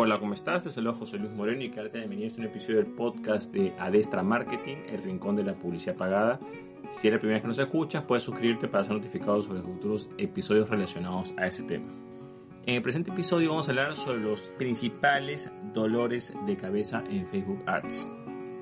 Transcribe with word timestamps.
Hola, 0.00 0.20
¿cómo 0.20 0.32
estás? 0.32 0.62
Te 0.62 0.70
saludo 0.70 0.94
José 0.94 1.18
Luis 1.18 1.32
Moreno 1.32 1.60
y 1.60 1.70
quédate 1.70 1.98
bienvenido 1.98 2.32
a 2.32 2.38
un 2.38 2.44
episodio 2.44 2.76
del 2.76 2.86
podcast 2.86 3.52
de 3.52 3.74
Adestra 3.80 4.22
Marketing, 4.22 4.76
el 4.88 5.02
rincón 5.02 5.34
de 5.34 5.42
la 5.42 5.54
publicidad 5.54 5.96
pagada. 5.96 6.38
Si 6.88 7.08
es 7.08 7.14
la 7.14 7.18
primera 7.18 7.38
vez 7.38 7.42
que 7.42 7.48
nos 7.48 7.58
escuchas, 7.58 8.04
puedes 8.04 8.22
suscribirte 8.22 8.68
para 8.68 8.84
ser 8.84 8.92
notificado 8.92 9.42
sobre 9.42 9.60
futuros 9.60 10.08
episodios 10.16 10.70
relacionados 10.70 11.34
a 11.36 11.48
ese 11.48 11.64
tema. 11.64 11.88
En 12.64 12.76
el 12.76 12.82
presente 12.82 13.10
episodio 13.10 13.50
vamos 13.50 13.66
a 13.66 13.72
hablar 13.72 13.96
sobre 13.96 14.20
los 14.20 14.50
principales 14.56 15.52
dolores 15.74 16.32
de 16.46 16.56
cabeza 16.56 17.02
en 17.10 17.26
Facebook 17.26 17.64
Ads. 17.66 18.08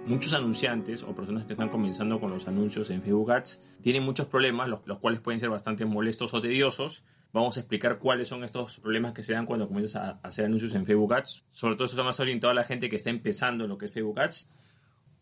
Muchos 0.06 0.34
anunciantes 0.34 1.02
o 1.02 1.16
personas 1.16 1.46
que 1.46 1.54
están 1.54 1.68
comenzando 1.68 2.20
con 2.20 2.30
los 2.30 2.46
anuncios 2.46 2.90
en 2.90 3.02
Facebook 3.02 3.32
Ads 3.32 3.60
tienen 3.82 4.04
muchos 4.04 4.26
problemas, 4.26 4.68
los, 4.68 4.98
cuales 5.00 5.18
pueden 5.18 5.40
ser 5.40 5.50
bastante 5.50 5.84
molestos 5.84 6.32
o 6.32 6.40
tediosos. 6.40 7.02
Vamos 7.32 7.56
a 7.56 7.60
explicar 7.60 7.98
cuáles 7.98 8.28
son 8.28 8.44
estos 8.44 8.78
problemas 8.78 9.14
que 9.14 9.24
se 9.24 9.32
dan 9.32 9.46
cuando 9.46 9.66
comienzas 9.66 9.96
a 9.96 10.20
hacer 10.22 10.44
anuncios 10.44 10.76
en 10.76 10.86
Facebook 10.86 11.12
Ads. 11.12 11.44
Sobre 11.50 11.74
todo 11.74 11.86
esto 11.86 11.96
está 11.96 12.04
más 12.04 12.20
orientado 12.20 12.52
a 12.52 12.54
la 12.54 12.62
gente 12.62 12.88
que 12.88 12.94
está 12.94 13.10
empezando 13.10 13.64
en 13.64 13.70
lo 13.70 13.78
que 13.78 13.86
es 13.86 13.92
Facebook 13.92 14.20
Ads. 14.20 14.48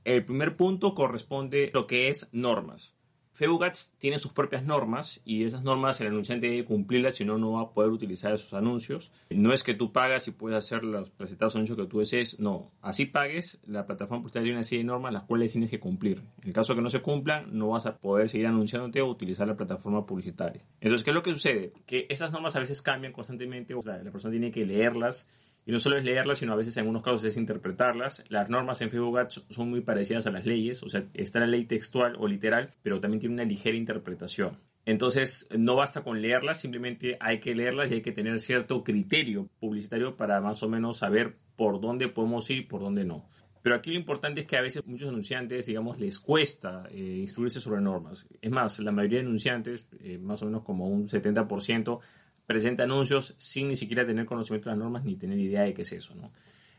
El 0.04 0.22
primer 0.22 0.54
punto 0.54 0.94
corresponde 0.94 1.70
a 1.72 1.78
lo 1.78 1.86
que 1.86 2.10
es 2.10 2.28
normas. 2.32 2.93
Facebook 3.34 3.64
Ads 3.64 3.96
tiene 3.98 4.20
sus 4.20 4.32
propias 4.32 4.64
normas 4.64 5.20
y 5.24 5.42
esas 5.42 5.64
normas 5.64 6.00
el 6.00 6.06
anunciante 6.06 6.48
debe 6.48 6.64
cumplirlas, 6.64 7.16
si 7.16 7.24
no, 7.24 7.36
no 7.36 7.52
va 7.52 7.62
a 7.62 7.70
poder 7.72 7.90
utilizar 7.90 8.32
esos 8.32 8.54
anuncios. 8.54 9.10
No 9.28 9.52
es 9.52 9.64
que 9.64 9.74
tú 9.74 9.92
pagas 9.92 10.28
y 10.28 10.30
puedes 10.30 10.56
hacer 10.56 10.84
los 10.84 11.10
presentados 11.10 11.56
anuncios 11.56 11.76
que 11.76 11.86
tú 11.86 11.98
desees, 11.98 12.38
no. 12.38 12.70
Así 12.80 13.06
pagues, 13.06 13.58
la 13.66 13.86
plataforma 13.86 14.22
publicitaria 14.22 14.44
tiene 14.44 14.58
una 14.58 14.64
serie 14.64 14.84
de 14.84 14.86
normas 14.86 15.12
las 15.12 15.24
cuales 15.24 15.50
tienes 15.50 15.68
que 15.68 15.80
cumplir. 15.80 16.22
En 16.42 16.48
el 16.48 16.54
caso 16.54 16.76
que 16.76 16.82
no 16.82 16.90
se 16.90 17.02
cumplan, 17.02 17.58
no 17.58 17.70
vas 17.70 17.86
a 17.86 17.98
poder 17.98 18.30
seguir 18.30 18.46
anunciándote 18.46 19.02
o 19.02 19.08
utilizar 19.08 19.48
la 19.48 19.56
plataforma 19.56 20.06
publicitaria. 20.06 20.62
Entonces, 20.80 21.02
¿qué 21.02 21.10
es 21.10 21.14
lo 21.14 21.24
que 21.24 21.32
sucede? 21.32 21.72
Que 21.86 22.06
esas 22.10 22.30
normas 22.30 22.54
a 22.54 22.60
veces 22.60 22.82
cambian 22.82 23.12
constantemente, 23.12 23.74
la 23.84 24.12
persona 24.12 24.30
tiene 24.30 24.52
que 24.52 24.64
leerlas 24.64 25.26
y 25.66 25.72
no 25.72 25.78
solo 25.78 25.96
es 25.96 26.04
leerlas, 26.04 26.38
sino 26.38 26.52
a 26.52 26.56
veces 26.56 26.76
en 26.76 26.82
algunos 26.82 27.02
casos 27.02 27.24
es 27.24 27.36
interpretarlas. 27.36 28.24
Las 28.28 28.50
normas 28.50 28.80
en 28.82 28.90
Facebook 28.90 29.18
Ads 29.18 29.44
son 29.50 29.70
muy 29.70 29.80
parecidas 29.80 30.26
a 30.26 30.30
las 30.30 30.44
leyes, 30.44 30.82
o 30.82 30.88
sea, 30.88 31.04
está 31.14 31.40
la 31.40 31.46
ley 31.46 31.64
textual 31.64 32.16
o 32.18 32.28
literal, 32.28 32.70
pero 32.82 33.00
también 33.00 33.20
tiene 33.20 33.34
una 33.34 33.44
ligera 33.44 33.76
interpretación. 33.76 34.58
Entonces, 34.86 35.48
no 35.56 35.76
basta 35.76 36.02
con 36.02 36.20
leerlas, 36.20 36.60
simplemente 36.60 37.16
hay 37.20 37.40
que 37.40 37.54
leerlas 37.54 37.90
y 37.90 37.94
hay 37.94 38.02
que 38.02 38.12
tener 38.12 38.38
cierto 38.40 38.84
criterio 38.84 39.48
publicitario 39.58 40.16
para 40.16 40.40
más 40.42 40.62
o 40.62 40.68
menos 40.68 40.98
saber 40.98 41.38
por 41.56 41.80
dónde 41.80 42.08
podemos 42.08 42.50
ir 42.50 42.68
por 42.68 42.82
dónde 42.82 43.04
no. 43.04 43.26
Pero 43.62 43.76
aquí 43.76 43.92
lo 43.92 43.96
importante 43.96 44.42
es 44.42 44.46
que 44.46 44.58
a 44.58 44.60
veces 44.60 44.84
muchos 44.84 45.08
anunciantes, 45.08 45.64
digamos, 45.64 45.98
les 45.98 46.18
cuesta 46.18 46.86
eh, 46.90 47.20
instruirse 47.22 47.60
sobre 47.60 47.80
normas. 47.80 48.26
Es 48.42 48.50
más, 48.50 48.78
la 48.80 48.92
mayoría 48.92 49.20
de 49.20 49.24
anunciantes, 49.24 49.88
eh, 50.00 50.18
más 50.18 50.42
o 50.42 50.44
menos 50.44 50.64
como 50.64 50.86
un 50.86 51.08
70%, 51.08 51.98
presenta 52.46 52.84
anuncios 52.84 53.34
sin 53.38 53.68
ni 53.68 53.76
siquiera 53.76 54.06
tener 54.06 54.24
conocimiento 54.26 54.68
de 54.68 54.76
las 54.76 54.82
normas 54.82 55.04
ni 55.04 55.16
tener 55.16 55.38
idea 55.38 55.62
de 55.62 55.74
qué 55.74 55.82
es 55.82 55.92
eso, 55.92 56.14
¿no? 56.14 56.30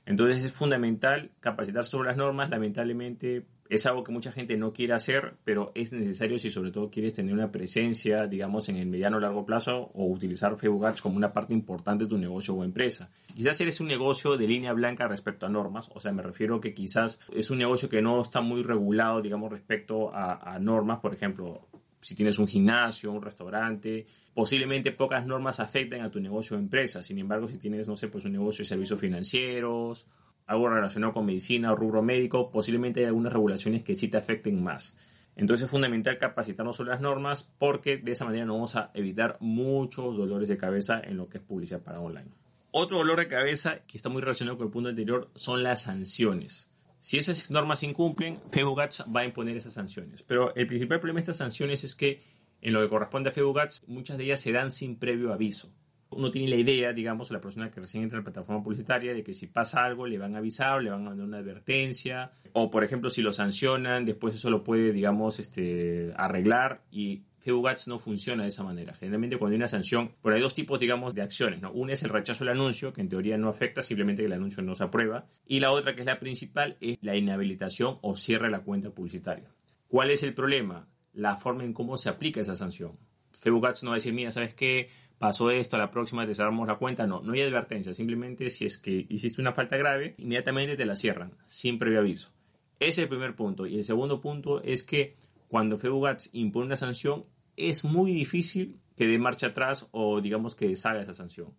Entonces 0.06 0.44
es 0.44 0.52
fundamental 0.52 1.32
capacitar 1.40 1.86
sobre 1.86 2.10
las 2.10 2.18
normas, 2.18 2.50
lamentablemente 2.50 3.46
es 3.70 3.86
algo 3.88 4.04
que 4.04 4.12
mucha 4.12 4.32
gente 4.32 4.58
no 4.58 4.74
quiere 4.74 4.94
hacer, 4.94 5.38
pero 5.44 5.72
es 5.74 5.92
necesario 5.92 6.38
si 6.38 6.52
sobre 6.52 6.72
todo 6.72 6.92
quieres 6.92 7.14
tener 7.14 7.34
una 7.34 7.52
presencia, 7.52 8.28
digamos, 8.28 8.70
en 8.70 8.76
el 8.76 8.86
mediano 8.86 9.18
o 9.18 9.20
largo 9.20 9.46
plazo 9.46 9.90
o 9.94 10.06
utilizar 10.06 10.56
Facebook 10.56 10.86
Ads 10.86 11.02
como 11.02 11.18
una 11.18 11.34
parte 11.34 11.54
importante 11.54 12.04
de 12.04 12.10
tu 12.10 12.18
negocio 12.18 12.54
o 12.54 12.64
empresa. 12.64 13.10
Quizás 13.36 13.60
eres 13.62 13.80
un 13.80 13.88
negocio 13.88 14.38
de 14.38 14.48
línea 14.48 14.74
blanca 14.74 15.08
respecto 15.08 15.48
a 15.48 15.50
normas, 15.50 15.90
o 15.96 16.00
sea, 16.00 16.12
me 16.12 16.22
refiero 16.22 16.62
que 16.62 16.76
quizás 16.76 17.20
es 17.34 17.50
un 17.50 17.58
negocio 17.58 17.90
que 17.90 18.04
no 18.04 18.22
está 18.22 18.42
muy 18.42 18.62
regulado, 18.62 19.22
digamos, 19.22 19.52
respecto 19.52 20.14
a, 20.14 20.54
a 20.54 20.60
normas, 20.60 21.00
por 21.00 21.14
ejemplo, 21.16 21.68
si 22.06 22.14
tienes 22.14 22.38
un 22.38 22.48
gimnasio, 22.48 23.12
un 23.12 23.24
restaurante, 23.24 24.06
posiblemente 24.32 24.92
pocas 24.92 25.26
normas 25.26 25.60
afecten 25.60 26.04
a 26.04 26.12
tu 26.12 26.20
negocio 26.20 26.56
o 26.56 26.60
empresa. 26.60 27.02
Sin 27.02 27.18
embargo, 27.18 27.48
si 27.48 27.58
tienes, 27.58 27.88
no 27.88 27.98
sé, 27.98 28.10
pues 28.10 28.26
un 28.26 28.34
negocio 28.34 28.62
de 28.62 28.68
servicios 28.68 29.00
financieros, 29.00 30.06
algo 30.46 30.70
relacionado 30.70 31.14
con 31.14 31.26
medicina 31.26 31.72
o 31.72 31.76
rubro 31.76 32.04
médico, 32.04 32.52
posiblemente 32.52 33.00
hay 33.00 33.08
algunas 33.08 33.34
regulaciones 33.34 33.82
que 33.82 33.96
sí 33.96 34.08
te 34.08 34.18
afecten 34.18 34.64
más. 34.64 34.96
Entonces 35.36 35.66
es 35.66 35.72
fundamental 35.72 36.20
capacitarnos 36.20 36.76
sobre 36.76 36.92
las 36.92 37.02
normas 37.02 37.50
porque 37.58 37.98
de 37.98 38.12
esa 38.12 38.26
manera 38.26 38.46
nos 38.46 38.56
vamos 38.56 38.76
a 38.76 38.92
evitar 38.94 39.38
muchos 39.40 40.16
dolores 40.16 40.48
de 40.48 40.58
cabeza 40.58 41.02
en 41.04 41.18
lo 41.18 41.28
que 41.28 41.40
es 41.40 41.44
publicidad 41.44 41.82
para 41.82 42.02
online. 42.02 42.30
Otro 42.70 43.00
dolor 43.00 43.18
de 43.18 43.28
cabeza 43.28 43.80
que 43.88 43.98
está 43.98 44.10
muy 44.10 44.22
relacionado 44.22 44.60
con 44.60 44.68
el 44.68 44.72
punto 44.72 44.90
anterior 44.90 45.32
son 45.34 45.64
las 45.64 45.82
sanciones. 45.82 46.70
Si 47.06 47.20
esas 47.20 47.52
normas 47.52 47.82
se 47.82 47.86
incumplen, 47.86 48.40
Ads 48.52 49.06
va 49.16 49.20
a 49.20 49.26
imponer 49.26 49.56
esas 49.56 49.76
sanciones. 49.76 50.24
Pero 50.24 50.56
el 50.56 50.66
principal 50.66 51.00
problema 51.00 51.18
de 51.18 51.22
estas 51.22 51.38
sanciones 51.38 51.84
es 51.84 51.94
que 51.94 52.24
en 52.62 52.74
lo 52.74 52.82
que 52.82 52.90
corresponde 52.90 53.30
a 53.30 53.62
Ads, 53.62 53.84
muchas 53.86 54.18
de 54.18 54.24
ellas 54.24 54.40
se 54.40 54.52
dan 54.52 54.72
sin 54.72 54.98
previo 54.98 55.32
aviso. 55.32 55.72
Uno 56.10 56.32
tiene 56.32 56.48
la 56.48 56.56
idea, 56.56 56.94
digamos, 56.94 57.30
la 57.30 57.40
persona 57.40 57.70
que 57.70 57.80
recién 57.80 58.02
entra 58.02 58.18
en 58.18 58.22
la 58.22 58.32
plataforma 58.32 58.64
publicitaria, 58.64 59.14
de 59.14 59.24
que 59.24 59.36
si 59.36 59.46
pasa 59.46 59.86
algo 59.86 60.08
le 60.08 60.18
van 60.18 60.34
a 60.34 60.40
avisar, 60.40 60.82
le 60.82 60.90
van 60.90 61.06
a 61.06 61.12
dar 61.12 61.20
una 61.20 61.38
advertencia, 61.38 62.32
o 62.54 62.72
por 62.72 62.84
ejemplo 62.84 63.12
si 63.12 63.22
lo 63.22 63.32
sancionan, 63.32 64.04
después 64.04 64.34
eso 64.34 64.50
lo 64.50 64.64
puede, 64.64 64.92
digamos, 64.92 65.38
este, 65.38 66.12
arreglar 66.18 66.86
y 66.90 67.22
Ads 67.46 67.88
no 67.88 68.00
funciona 68.00 68.44
de 68.44 68.50
esa 68.50 68.64
manera. 68.64 68.94
Generalmente 68.94 69.38
cuando 69.38 69.54
hay 69.54 69.58
una 69.58 69.68
sanción, 69.68 70.14
bueno, 70.24 70.36
hay 70.36 70.42
dos 70.42 70.54
tipos, 70.54 70.80
digamos, 70.80 71.14
de 71.14 71.22
acciones, 71.22 71.62
¿no? 71.62 71.72
Una 71.72 71.94
es 71.94 72.04
el 72.04 72.10
rechazo 72.10 72.44
del 72.44 72.54
anuncio, 72.54 72.94
que 72.94 73.02
en 73.02 73.10
teoría 73.10 73.38
no 73.38 73.50
afecta, 73.50 73.82
simplemente 73.82 74.24
que 74.24 74.28
el 74.28 74.34
anuncio 74.34 74.64
no 74.64 74.76
se 74.76 74.84
aprueba. 74.84 75.28
Y 75.46 75.60
la 75.60 75.72
otra, 75.72 75.96
que 75.96 76.02
es 76.02 76.08
la 76.08 76.20
principal, 76.20 76.78
es 76.82 76.98
la 77.02 77.16
inhabilitación 77.16 78.00
o 78.02 78.16
cierre 78.16 78.46
de 78.46 78.52
la 78.52 78.64
cuenta 78.64 78.90
publicitaria. 78.90 79.50
¿Cuál 79.88 80.12
es 80.12 80.24
el 80.24 80.34
problema? 80.34 80.88
La 81.14 81.38
forma 81.38 81.64
en 81.64 81.74
cómo 81.74 81.98
se 81.98 82.10
aplica 82.10 82.42
esa 82.42 82.56
sanción. 82.56 82.98
Facebook 83.32 83.68
no 83.84 83.90
va 83.90 83.96
a 83.96 83.98
decir, 83.98 84.14
mira, 84.14 84.32
¿sabes 84.32 84.54
qué? 84.54 84.90
Pasó 85.18 85.50
esto, 85.52 85.76
a 85.76 85.80
la 85.80 85.92
próxima 85.92 86.26
te 86.26 86.36
cerramos 86.36 86.68
la 86.68 86.78
cuenta. 86.78 87.08
No, 87.08 87.22
no 87.22 87.34
hay 87.34 87.42
advertencia. 87.42 87.94
Simplemente 87.94 88.50
si 88.50 88.66
es 88.66 88.78
que 88.78 89.06
hiciste 89.10 89.42
una 89.42 89.54
falta 89.54 89.78
grave, 89.78 90.16
inmediatamente 90.18 90.76
te 90.76 90.86
la 90.86 90.96
cierran, 90.96 91.38
sin 91.46 91.80
previo 91.80 92.00
aviso. 92.00 92.32
Ese 92.80 92.90
es 92.90 92.98
el 93.00 93.10
primer 93.10 93.36
punto. 93.36 93.66
Y 93.66 93.78
el 93.78 93.86
segundo 93.86 94.20
punto 94.20 94.62
es 94.62 94.84
que 94.84 95.16
cuando 95.48 95.78
Facebook 95.78 96.18
impone 96.34 96.66
una 96.66 96.76
sanción, 96.76 97.26
es 97.58 97.84
muy 97.84 98.12
difícil 98.12 98.80
que 98.96 99.08
dé 99.08 99.20
marcha 99.20 99.48
atrás 99.48 99.88
o 99.92 100.22
digamos 100.22 100.56
que 100.56 100.68
deshaga 100.68 101.02
esa 101.02 101.14
sanción. 101.14 101.54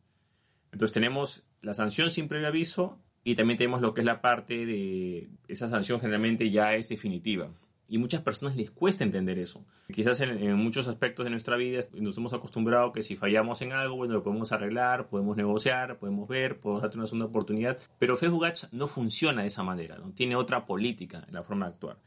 Entonces 0.73 0.93
tenemos 0.93 1.45
la 1.63 1.75
sanción 1.75 2.11
sin 2.11 2.29
previo 2.29 2.49
aviso 2.49 2.99
y 3.25 3.35
también 3.35 3.59
tenemos 3.59 3.81
lo 3.81 3.95
que 3.95 4.03
es 4.03 4.05
la 4.05 4.21
parte 4.21 4.67
de 4.67 5.29
esa 5.49 5.69
sanción 5.69 6.01
generalmente 6.01 6.51
ya 6.51 6.75
es 6.75 6.89
definitiva. 6.89 7.51
Y 7.89 7.99
muchas 7.99 8.23
personas 8.23 8.57
les 8.57 8.71
cuesta 8.71 9.05
entender 9.05 9.39
eso. 9.39 9.65
Quizás 9.93 10.21
en, 10.21 10.55
muchos 10.57 10.89
aspectos 10.89 11.25
de 11.25 11.31
nuestra 11.31 11.57
vida 11.57 11.83
nos 11.93 12.19
hemos 12.19 12.33
acostumbrado 12.33 12.91
que 12.93 13.03
si 13.03 13.15
fallamos 13.15 13.63
en 13.63 13.73
algo, 13.73 13.97
bueno, 13.97 14.15
lo 14.15 14.23
podemos 14.25 14.51
arreglar, 14.51 15.09
podemos 15.09 15.37
negociar, 15.37 15.99
podemos 15.99 16.29
ver, 16.29 16.59
podemos 16.59 16.83
darte 16.83 16.99
una 16.99 17.07
segunda 17.07 17.27
oportunidad. 17.27 17.79
Pero 17.99 18.17
Facebook 18.17 18.45
Ads 18.45 18.69
no 18.73 18.89
funciona 18.89 19.43
de 19.43 19.49
esa 19.49 19.63
manera, 19.63 19.99
¿no? 19.99 20.11
tiene 20.11 20.35
otra 20.35 20.67
política 20.67 21.25
en 21.29 21.35
la 21.35 21.45
forma 21.45 21.67
de 21.67 21.73
actuar. 21.75 21.99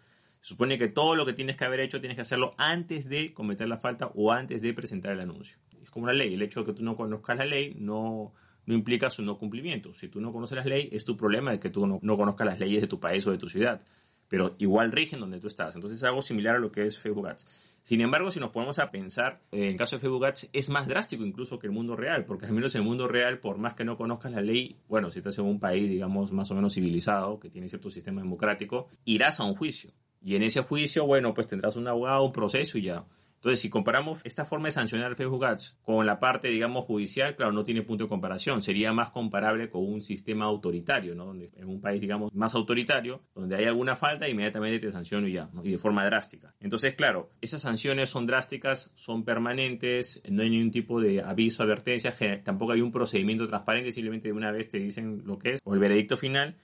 Se 0.41 0.49
supone 0.49 0.77
que 0.77 0.87
todo 0.87 1.15
lo 1.15 1.25
que 1.25 1.33
tienes 1.33 1.57
que 1.57 1.65
haber 1.65 1.81
hecho 1.81 1.99
tienes 1.99 2.15
que 2.15 2.21
hacerlo 2.21 2.55
antes 2.57 3.09
de 3.09 3.33
cometer 3.33 3.67
la 3.67 3.77
falta 3.77 4.11
o 4.15 4.31
antes 4.31 4.61
de 4.61 4.73
presentar 4.73 5.11
el 5.11 5.19
anuncio. 5.19 5.57
Es 5.81 5.89
como 5.89 6.05
una 6.05 6.13
ley. 6.13 6.33
El 6.33 6.41
hecho 6.41 6.61
de 6.61 6.67
que 6.67 6.73
tú 6.73 6.83
no 6.83 6.95
conozcas 6.95 7.37
la 7.37 7.45
ley 7.45 7.75
no, 7.77 8.33
no 8.65 8.73
implica 8.73 9.09
su 9.09 9.21
no 9.21 9.37
cumplimiento. 9.37 9.93
Si 9.93 10.07
tú 10.07 10.21
no 10.21 10.31
conoces 10.31 10.55
las 10.55 10.65
leyes, 10.65 10.93
es 10.93 11.03
tu 11.03 11.17
problema 11.17 11.51
de 11.51 11.59
que 11.59 11.69
tú 11.69 11.85
no, 11.85 11.99
no 12.01 12.17
conozcas 12.17 12.47
las 12.47 12.59
leyes 12.59 12.81
de 12.81 12.87
tu 12.87 12.99
país 12.99 13.25
o 13.27 13.31
de 13.31 13.37
tu 13.37 13.49
ciudad. 13.49 13.81
Pero 14.29 14.55
igual 14.59 14.91
rigen 14.91 15.19
donde 15.19 15.39
tú 15.39 15.47
estás. 15.47 15.75
Entonces 15.75 15.97
es 15.97 16.03
algo 16.03 16.21
similar 16.21 16.55
a 16.55 16.59
lo 16.59 16.71
que 16.71 16.85
es 16.85 16.97
Facebook 16.99 17.27
Ads. 17.27 17.45
Sin 17.83 18.01
embargo, 18.01 18.31
si 18.31 18.39
nos 18.39 18.51
ponemos 18.51 18.77
a 18.79 18.91
pensar, 18.91 19.41
en 19.51 19.63
el 19.63 19.75
caso 19.75 19.95
de 19.95 20.01
Facebook 20.01 20.25
Ads 20.25 20.49
es 20.53 20.69
más 20.69 20.87
drástico 20.87 21.25
incluso 21.25 21.57
que 21.57 21.67
el 21.67 21.73
mundo 21.73 21.95
real, 21.95 22.25
porque 22.25 22.45
al 22.45 22.51
menos 22.51 22.75
en 22.75 22.81
el 22.81 22.87
mundo 22.87 23.07
real, 23.07 23.39
por 23.39 23.57
más 23.57 23.73
que 23.73 23.83
no 23.83 23.97
conozcas 23.97 24.31
la 24.31 24.41
ley, 24.41 24.77
bueno, 24.87 25.09
si 25.09 25.19
estás 25.19 25.37
en 25.39 25.45
un 25.45 25.59
país, 25.59 25.89
digamos, 25.89 26.31
más 26.31 26.51
o 26.51 26.55
menos 26.55 26.75
civilizado, 26.75 27.39
que 27.39 27.49
tiene 27.49 27.67
cierto 27.69 27.89
sistema 27.89 28.21
democrático, 28.21 28.87
irás 29.05 29.39
a 29.39 29.45
un 29.45 29.55
juicio. 29.55 29.91
Y 30.21 30.35
en 30.35 30.43
ese 30.43 30.61
juicio, 30.61 31.05
bueno, 31.05 31.33
pues 31.33 31.47
tendrás 31.47 31.75
un 31.75 31.87
abogado, 31.87 32.23
un 32.23 32.31
proceso 32.31 32.77
y 32.77 32.83
ya. 32.83 33.05
Entonces, 33.39 33.61
si 33.61 33.69
comparamos 33.69 34.19
esta 34.25 34.43
forma 34.43 34.67
de 34.67 34.73
sancionar 34.73 35.15
Facebook 35.15 35.45
Ads 35.45 35.77
con 35.81 36.05
la 36.05 36.19
parte, 36.19 36.49
digamos, 36.49 36.83
judicial, 36.83 37.37
claro, 37.37 37.53
no 37.53 37.63
tiene 37.63 37.83
punto 37.83 38.03
de 38.03 38.09
comparación. 38.09 38.61
Sería 38.61 38.91
más 38.91 39.11
comparable 39.11 39.69
con 39.69 39.87
un 39.87 40.01
sistema 40.01 40.43
autoritario, 40.43 41.15
¿no? 41.15 41.33
En 41.33 41.69
un 41.69 41.79
país, 41.79 42.01
digamos, 42.01 42.33
más 42.33 42.53
autoritario, 42.53 43.21
donde 43.33 43.55
hay 43.55 43.63
alguna 43.63 43.95
falta, 43.95 44.27
inmediatamente 44.27 44.79
te 44.79 44.91
sanciono 44.91 45.25
y 45.25 45.33
ya, 45.33 45.49
y 45.63 45.71
de 45.71 45.77
forma 45.77 46.03
drástica. 46.03 46.53
Entonces, 46.59 46.95
claro, 46.95 47.31
esas 47.39 47.61
sanciones 47.61 48.09
son 48.09 48.27
drásticas, 48.27 48.91
son 48.95 49.23
permanentes, 49.23 50.21
no 50.29 50.43
hay 50.43 50.49
ningún 50.49 50.71
tipo 50.71 50.99
de 50.99 51.21
aviso, 51.21 51.63
advertencia, 51.63 52.13
tampoco 52.43 52.73
hay 52.73 52.81
un 52.81 52.91
procedimiento 52.91 53.47
transparente, 53.47 53.93
simplemente 53.93 54.27
de 54.27 54.33
una 54.33 54.51
vez 54.51 54.67
te 54.67 54.79
dicen 54.79 55.23
lo 55.25 55.39
que 55.39 55.53
es, 55.53 55.61
o 55.63 55.73
el 55.73 55.79
veredicto 55.79 56.17
final, 56.17 56.57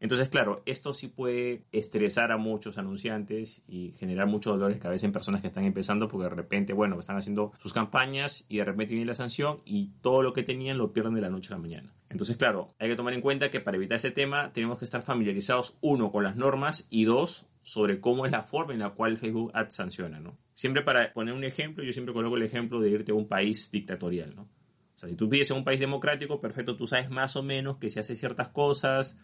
entonces, 0.00 0.30
claro, 0.30 0.62
esto 0.64 0.94
sí 0.94 1.08
puede 1.08 1.62
estresar 1.72 2.32
a 2.32 2.38
muchos 2.38 2.78
anunciantes 2.78 3.62
y 3.68 3.92
generar 3.92 4.26
muchos 4.26 4.54
dolores 4.54 4.76
de 4.76 4.80
cabeza 4.80 5.04
en 5.04 5.12
personas 5.12 5.42
que 5.42 5.46
están 5.46 5.64
empezando 5.64 6.08
porque 6.08 6.24
de 6.24 6.34
repente, 6.34 6.72
bueno, 6.72 6.98
están 6.98 7.18
haciendo 7.18 7.52
sus 7.60 7.74
campañas 7.74 8.46
y 8.48 8.56
de 8.56 8.64
repente 8.64 8.94
viene 8.94 9.06
la 9.06 9.14
sanción 9.14 9.60
y 9.66 9.90
todo 10.00 10.22
lo 10.22 10.32
que 10.32 10.42
tenían 10.42 10.78
lo 10.78 10.94
pierden 10.94 11.14
de 11.14 11.20
la 11.20 11.28
noche 11.28 11.52
a 11.52 11.56
la 11.56 11.62
mañana. 11.62 11.92
Entonces, 12.08 12.38
claro, 12.38 12.74
hay 12.78 12.88
que 12.88 12.96
tomar 12.96 13.12
en 13.12 13.20
cuenta 13.20 13.50
que 13.50 13.60
para 13.60 13.76
evitar 13.76 13.98
ese 13.98 14.10
tema 14.10 14.54
tenemos 14.54 14.78
que 14.78 14.86
estar 14.86 15.02
familiarizados, 15.02 15.76
uno, 15.82 16.10
con 16.10 16.24
las 16.24 16.34
normas 16.34 16.86
y 16.88 17.04
dos, 17.04 17.46
sobre 17.62 18.00
cómo 18.00 18.24
es 18.24 18.32
la 18.32 18.42
forma 18.42 18.72
en 18.72 18.78
la 18.78 18.90
cual 18.90 19.18
Facebook 19.18 19.50
Ads 19.52 19.74
sanciona, 19.74 20.18
¿no? 20.18 20.38
Siempre 20.54 20.82
para 20.82 21.12
poner 21.12 21.34
un 21.34 21.44
ejemplo, 21.44 21.84
yo 21.84 21.92
siempre 21.92 22.14
coloco 22.14 22.36
el 22.36 22.42
ejemplo 22.42 22.80
de 22.80 22.88
irte 22.88 23.12
a 23.12 23.14
un 23.14 23.28
país 23.28 23.70
dictatorial, 23.70 24.34
¿no? 24.34 24.42
O 24.42 24.98
sea, 24.98 25.10
si 25.10 25.14
tú 25.14 25.28
vives 25.28 25.50
en 25.50 25.58
un 25.58 25.64
país 25.64 25.78
democrático, 25.78 26.40
perfecto, 26.40 26.76
tú 26.76 26.86
sabes 26.86 27.10
más 27.10 27.36
o 27.36 27.42
menos 27.42 27.76
que 27.76 27.90
se 27.90 28.00
hace 28.00 28.16
ciertas 28.16 28.48
cosas, 28.48 29.16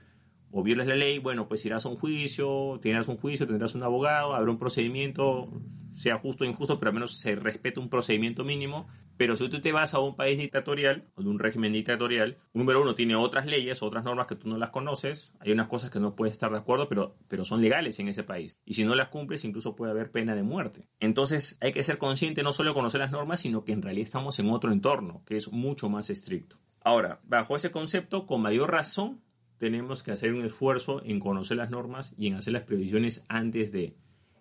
o 0.59 0.63
violas 0.63 0.87
la 0.87 0.95
ley, 0.95 1.19
bueno, 1.19 1.49
pues 1.49 1.67
irás 1.67 1.85
a 1.85 1.91
un 1.91 1.97
juicio, 1.97 2.79
tendrás 2.81 3.09
un 3.09 3.19
juicio, 3.19 3.47
tendrás 3.47 3.75
un 3.75 3.83
abogado, 3.83 4.35
habrá 4.35 4.51
un 4.51 4.59
procedimiento, 4.59 5.51
sea 5.95 6.17
justo 6.17 6.45
o 6.45 6.47
injusto, 6.47 6.79
pero 6.79 6.89
al 6.89 6.95
menos 6.95 7.15
se 7.19 7.35
respeta 7.35 7.79
un 7.79 7.91
procedimiento 7.91 8.43
mínimo. 8.43 8.89
Pero 9.19 9.37
si 9.37 9.51
tú 9.51 9.61
te 9.61 9.73
vas 9.73 9.93
a 9.93 9.99
un 9.99 10.17
país 10.17 10.39
dictatorial 10.39 11.05
o 11.15 11.23
de 11.23 11.29
un 11.29 11.39
régimen 11.39 11.75
dictatorial, 11.75 12.39
número 12.55 12.81
uno 12.81 12.95
tiene 12.95 13.17
otras 13.17 13.45
leyes, 13.45 13.83
otras 13.83 14.03
normas 14.03 14.27
que 14.27 14.35
tú 14.35 14.49
no 14.49 14.57
las 14.57 14.71
conoces, 14.71 15.35
hay 15.41 15.53
unas 15.53 15.69
cosas 15.69 15.91
que 15.91 16.01
no 16.01 16.17
puedes 16.17 16.33
estar 16.33 16.51
de 16.51 16.57
acuerdo, 16.57 16.89
pero, 16.89 17.19
pero 17.29 17.45
son 17.45 17.61
legales 17.61 17.99
en 17.99 18.09
ese 18.09 18.23
país. 18.23 18.59
Y 18.65 18.73
si 18.73 18.87
no 18.87 18.95
las 18.95 19.09
cumples, 19.09 19.45
incluso 19.45 19.77
puede 19.77 19.93
haber 19.93 20.11
pena 20.11 20.35
de 20.35 20.43
muerte. 20.43 20.89
Entonces 21.01 21.59
hay 21.61 21.73
que 21.73 21.85
ser 21.85 21.99
consciente 21.99 22.43
no 22.43 22.55
solo 22.55 22.71
de 22.71 22.75
conocer 22.75 23.03
las 23.03 23.11
normas, 23.11 23.41
sino 23.41 23.63
que 23.63 23.73
en 23.73 23.83
realidad 23.83 24.05
estamos 24.05 24.39
en 24.39 24.49
otro 24.51 24.73
entorno, 24.73 25.23
que 25.27 25.37
es 25.37 25.53
mucho 25.53 25.91
más 25.91 26.09
estricto. 26.09 26.57
Ahora, 26.83 27.21
bajo 27.25 27.57
ese 27.57 27.71
concepto, 27.73 28.27
con 28.27 28.41
mayor 28.41 28.71
razón, 28.71 29.21
tenemos 29.59 30.03
que 30.03 30.13
hacer 30.13 30.33
un 30.33 30.45
esfuerzo 30.45 31.03
en 31.05 31.21
conocer 31.21 31.57
las 31.57 31.71
normas 31.71 32.15
y 32.17 32.29
en 32.29 32.35
hacer 32.35 32.53
las 32.53 32.63
previsiones 32.63 33.25
antes 33.29 33.73
de. 33.73 33.95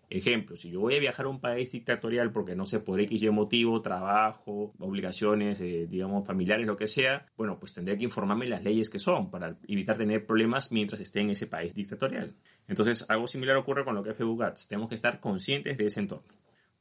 Ejemplo, 0.07 0.56
si 0.56 0.69
yo 0.69 0.81
voy 0.81 0.95
a 0.95 1.00
viajar 1.00 1.25
a 1.25 1.29
un 1.29 1.41
país 1.41 1.71
dictatorial 1.71 2.31
porque 2.31 2.56
no 2.56 2.67
sé 2.67 2.79
por 2.79 3.01
X 3.01 3.31
motivo, 3.31 3.81
trabajo, 3.81 4.71
obligaciones, 4.79 5.59
eh, 5.62 5.88
digamos, 5.89 6.27
familiares, 6.27 6.67
lo 6.67 6.77
que 6.77 6.88
sea, 6.88 7.25
bueno, 7.35 7.59
pues 7.59 7.73
tendré 7.73 7.97
que 7.97 8.03
informarme 8.03 8.47
las 8.47 8.63
leyes 8.63 8.91
que 8.91 9.00
son 9.00 9.31
para 9.31 9.57
evitar 9.67 9.97
tener 9.97 10.23
problemas 10.23 10.71
mientras 10.71 11.01
esté 11.01 11.21
en 11.21 11.31
ese 11.31 11.47
país 11.47 11.73
dictatorial. 11.73 12.35
Entonces, 12.67 13.03
algo 13.09 13.27
similar 13.27 13.57
ocurre 13.57 13.83
con 13.83 13.95
lo 13.95 14.03
que 14.03 14.12
es 14.12 14.17
Facebook. 14.17 14.45
Tenemos 14.69 14.89
que 14.89 14.95
estar 14.95 15.19
conscientes 15.19 15.75
de 15.75 15.88
ese 15.88 16.01
entorno. 16.01 16.31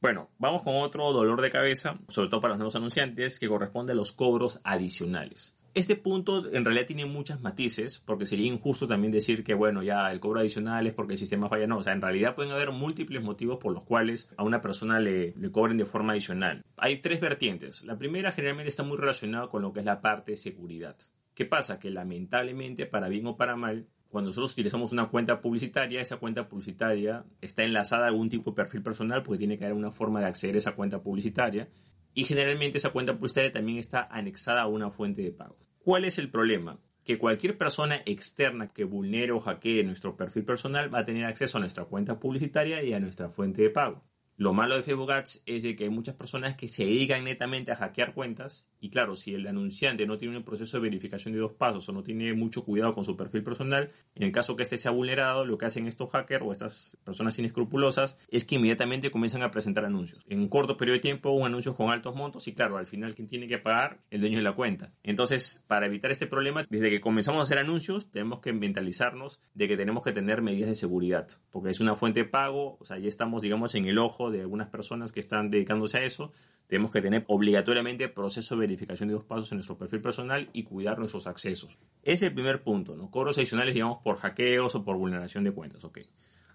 Bueno, 0.01 0.29
vamos 0.37 0.61
con 0.61 0.75
otro 0.75 1.11
dolor 1.11 1.41
de 1.41 1.49
cabeza, 1.49 1.99
sobre 2.07 2.29
todo 2.29 2.39
para 2.39 2.51
los 2.51 2.59
nuevos 2.59 2.75
anunciantes, 2.75 3.39
que 3.39 3.47
corresponde 3.47 3.93
a 3.93 3.95
los 3.95 4.11
cobros 4.11 4.59
adicionales. 4.63 5.54
Este 5.75 5.97
punto 5.97 6.49
en 6.53 6.63
realidad 6.63 6.87
tiene 6.87 7.05
muchas 7.05 7.41
matices, 7.41 7.99
porque 7.99 8.25
sería 8.25 8.47
injusto 8.47 8.87
también 8.87 9.11
decir 9.11 9.43
que, 9.43 9.53
bueno, 9.53 9.83
ya 9.83 10.09
el 10.09 10.21
cobro 10.21 10.39
adicional 10.39 10.87
es 10.87 10.93
porque 10.93 11.13
el 11.13 11.19
sistema 11.19 11.49
falla. 11.49 11.67
No, 11.67 11.79
o 11.79 11.83
sea, 11.83 11.91
en 11.91 12.01
realidad 12.01 12.33
pueden 12.33 12.53
haber 12.53 12.71
múltiples 12.71 13.21
motivos 13.21 13.57
por 13.57 13.73
los 13.73 13.83
cuales 13.83 14.29
a 14.37 14.43
una 14.43 14.61
persona 14.61 15.01
le, 15.01 15.33
le 15.35 15.51
cobren 15.51 15.77
de 15.77 15.85
forma 15.85 16.13
adicional. 16.13 16.63
Hay 16.77 17.01
tres 17.01 17.19
vertientes. 17.19 17.83
La 17.83 17.97
primera 17.97 18.31
generalmente 18.31 18.69
está 18.69 18.83
muy 18.83 18.95
relacionada 18.95 19.49
con 19.49 19.63
lo 19.63 19.73
que 19.73 19.81
es 19.81 19.85
la 19.85 19.99
parte 19.99 20.31
de 20.31 20.37
seguridad. 20.37 20.95
¿Qué 21.33 21.45
pasa? 21.45 21.77
Que 21.77 21.89
lamentablemente, 21.89 22.85
para 22.85 23.09
bien 23.09 23.27
o 23.27 23.35
para 23.35 23.57
mal, 23.57 23.85
cuando 24.07 24.29
nosotros 24.29 24.53
utilizamos 24.53 24.93
una 24.93 25.09
cuenta 25.09 25.41
publicitaria, 25.41 25.99
esa 25.99 26.15
cuenta 26.15 26.47
publicitaria 26.47 27.25
está 27.41 27.65
enlazada 27.65 28.05
a 28.05 28.07
algún 28.07 28.29
tipo 28.29 28.51
de 28.51 28.55
perfil 28.55 28.81
personal 28.81 29.23
porque 29.23 29.39
tiene 29.39 29.57
que 29.57 29.65
haber 29.65 29.75
una 29.75 29.91
forma 29.91 30.21
de 30.21 30.27
acceder 30.27 30.55
a 30.55 30.59
esa 30.59 30.71
cuenta 30.73 31.03
publicitaria 31.03 31.67
y 32.13 32.23
generalmente 32.23 32.77
esa 32.77 32.91
cuenta 32.91 33.13
publicitaria 33.13 33.51
también 33.51 33.77
está 33.77 34.07
anexada 34.09 34.61
a 34.61 34.67
una 34.67 34.89
fuente 34.89 35.21
de 35.21 35.33
pago. 35.33 35.64
¿Cuál 35.85 36.03
es 36.03 36.17
el 36.17 36.31
problema? 36.31 36.79
Que 37.03 37.19
cualquier 37.19 37.59
persona 37.59 38.01
externa 38.07 38.69
que 38.69 38.85
vulnere 38.85 39.33
o 39.33 39.39
hackee 39.39 39.83
nuestro 39.83 40.17
perfil 40.17 40.43
personal 40.43 40.91
va 40.91 41.01
a 41.01 41.05
tener 41.05 41.25
acceso 41.25 41.59
a 41.59 41.61
nuestra 41.61 41.85
cuenta 41.85 42.19
publicitaria 42.19 42.81
y 42.81 42.91
a 42.91 42.99
nuestra 42.99 43.29
fuente 43.29 43.61
de 43.61 43.69
pago. 43.69 44.03
Lo 44.37 44.53
malo 44.53 44.75
de 44.75 44.83
Facebook 44.83 45.11
Ads 45.11 45.43
es 45.45 45.63
de 45.63 45.75
que 45.75 45.85
hay 45.85 45.89
muchas 45.89 46.15
personas 46.15 46.55
que 46.55 46.67
se 46.67 46.83
dedican 46.83 47.23
netamente 47.23 47.71
a 47.71 47.77
hackear 47.77 48.13
cuentas 48.13 48.67
y 48.85 48.89
claro, 48.89 49.15
si 49.15 49.33
el 49.33 49.47
anunciante 49.47 50.05
no 50.05 50.15
tiene 50.15 50.37
un 50.37 50.43
proceso 50.43 50.77
de 50.77 50.83
verificación 50.83 51.33
de 51.33 51.39
dos 51.39 51.53
pasos 51.53 51.89
o 51.89 51.91
no 51.91 52.03
tiene 52.03 52.33
mucho 52.33 52.63
cuidado 52.63 52.93
con 52.93 53.03
su 53.03 53.17
perfil 53.17 53.41
personal, 53.41 53.89
en 54.13 54.21
el 54.21 54.31
caso 54.31 54.55
que 54.55 54.61
este 54.61 54.77
sea 54.77 54.91
vulnerado, 54.91 55.43
lo 55.43 55.57
que 55.57 55.65
hacen 55.65 55.87
estos 55.87 56.11
hackers 56.11 56.45
o 56.45 56.51
estas 56.51 56.95
personas 57.03 57.39
inescrupulosas 57.39 58.19
es 58.29 58.45
que 58.45 58.55
inmediatamente 58.55 59.09
comienzan 59.09 59.41
a 59.41 59.49
presentar 59.49 59.85
anuncios. 59.85 60.25
En 60.29 60.39
un 60.39 60.49
corto 60.49 60.77
periodo 60.77 60.97
de 60.97 61.01
tiempo, 61.01 61.31
un 61.31 61.47
anuncio 61.47 61.73
con 61.73 61.89
altos 61.89 62.13
montos 62.13 62.47
y 62.47 62.53
claro, 62.53 62.77
al 62.77 62.85
final 62.85 63.15
quien 63.15 63.27
tiene 63.27 63.47
que 63.47 63.57
pagar, 63.57 64.01
el 64.11 64.19
dueño 64.19 64.37
de 64.37 64.43
la 64.43 64.53
cuenta. 64.53 64.93
Entonces, 65.01 65.63
para 65.65 65.87
evitar 65.87 66.11
este 66.11 66.27
problema, 66.27 66.63
desde 66.69 66.91
que 66.91 67.01
comenzamos 67.01 67.39
a 67.39 67.43
hacer 67.43 67.57
anuncios, 67.57 68.11
tenemos 68.11 68.39
que 68.39 68.53
mentalizarnos 68.53 69.39
de 69.55 69.67
que 69.67 69.77
tenemos 69.77 70.03
que 70.03 70.11
tener 70.11 70.43
medidas 70.43 70.69
de 70.69 70.75
seguridad, 70.75 71.27
porque 71.49 71.71
es 71.71 71.79
una 71.79 71.95
fuente 71.95 72.19
de 72.19 72.29
pago, 72.29 72.77
o 72.79 72.85
sea, 72.85 72.99
ya 72.99 73.09
estamos, 73.09 73.41
digamos, 73.41 73.73
en 73.73 73.85
el 73.85 73.97
ojo 73.97 74.24
de 74.31 74.41
algunas 74.41 74.69
personas 74.69 75.11
que 75.11 75.19
están 75.19 75.49
dedicándose 75.49 75.97
a 75.97 76.03
eso, 76.03 76.31
tenemos 76.67 76.91
que 76.91 77.01
tener 77.01 77.25
obligatoriamente 77.27 78.09
proceso 78.09 78.55
de 78.55 78.61
verificación 78.61 79.09
de 79.09 79.15
dos 79.15 79.23
pasos 79.23 79.51
en 79.51 79.57
nuestro 79.57 79.77
perfil 79.77 80.01
personal 80.01 80.49
y 80.53 80.63
cuidar 80.63 80.99
nuestros 80.99 81.27
accesos. 81.27 81.77
Ese 82.03 82.13
es 82.13 82.21
el 82.23 82.33
primer 82.33 82.63
punto, 82.63 82.95
¿no? 82.95 83.11
Cobros 83.11 83.37
adicionales, 83.37 83.73
digamos, 83.73 83.99
por 83.99 84.17
hackeos 84.17 84.75
o 84.75 84.83
por 84.83 84.97
vulneración 84.97 85.43
de 85.43 85.51
cuentas, 85.51 85.83
ok. 85.83 85.99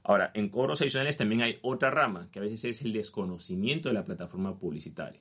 Ahora, 0.03 0.31
en 0.35 0.49
cobros 0.49 0.81
adicionales 0.81 1.17
también 1.17 1.43
hay 1.43 1.59
otra 1.63 1.91
rama, 1.91 2.29
que 2.31 2.39
a 2.39 2.43
veces 2.43 2.65
es 2.65 2.83
el 2.83 2.93
desconocimiento 2.93 3.89
de 3.89 3.95
la 3.95 4.05
plataforma 4.05 4.59
publicitaria. 4.59 5.21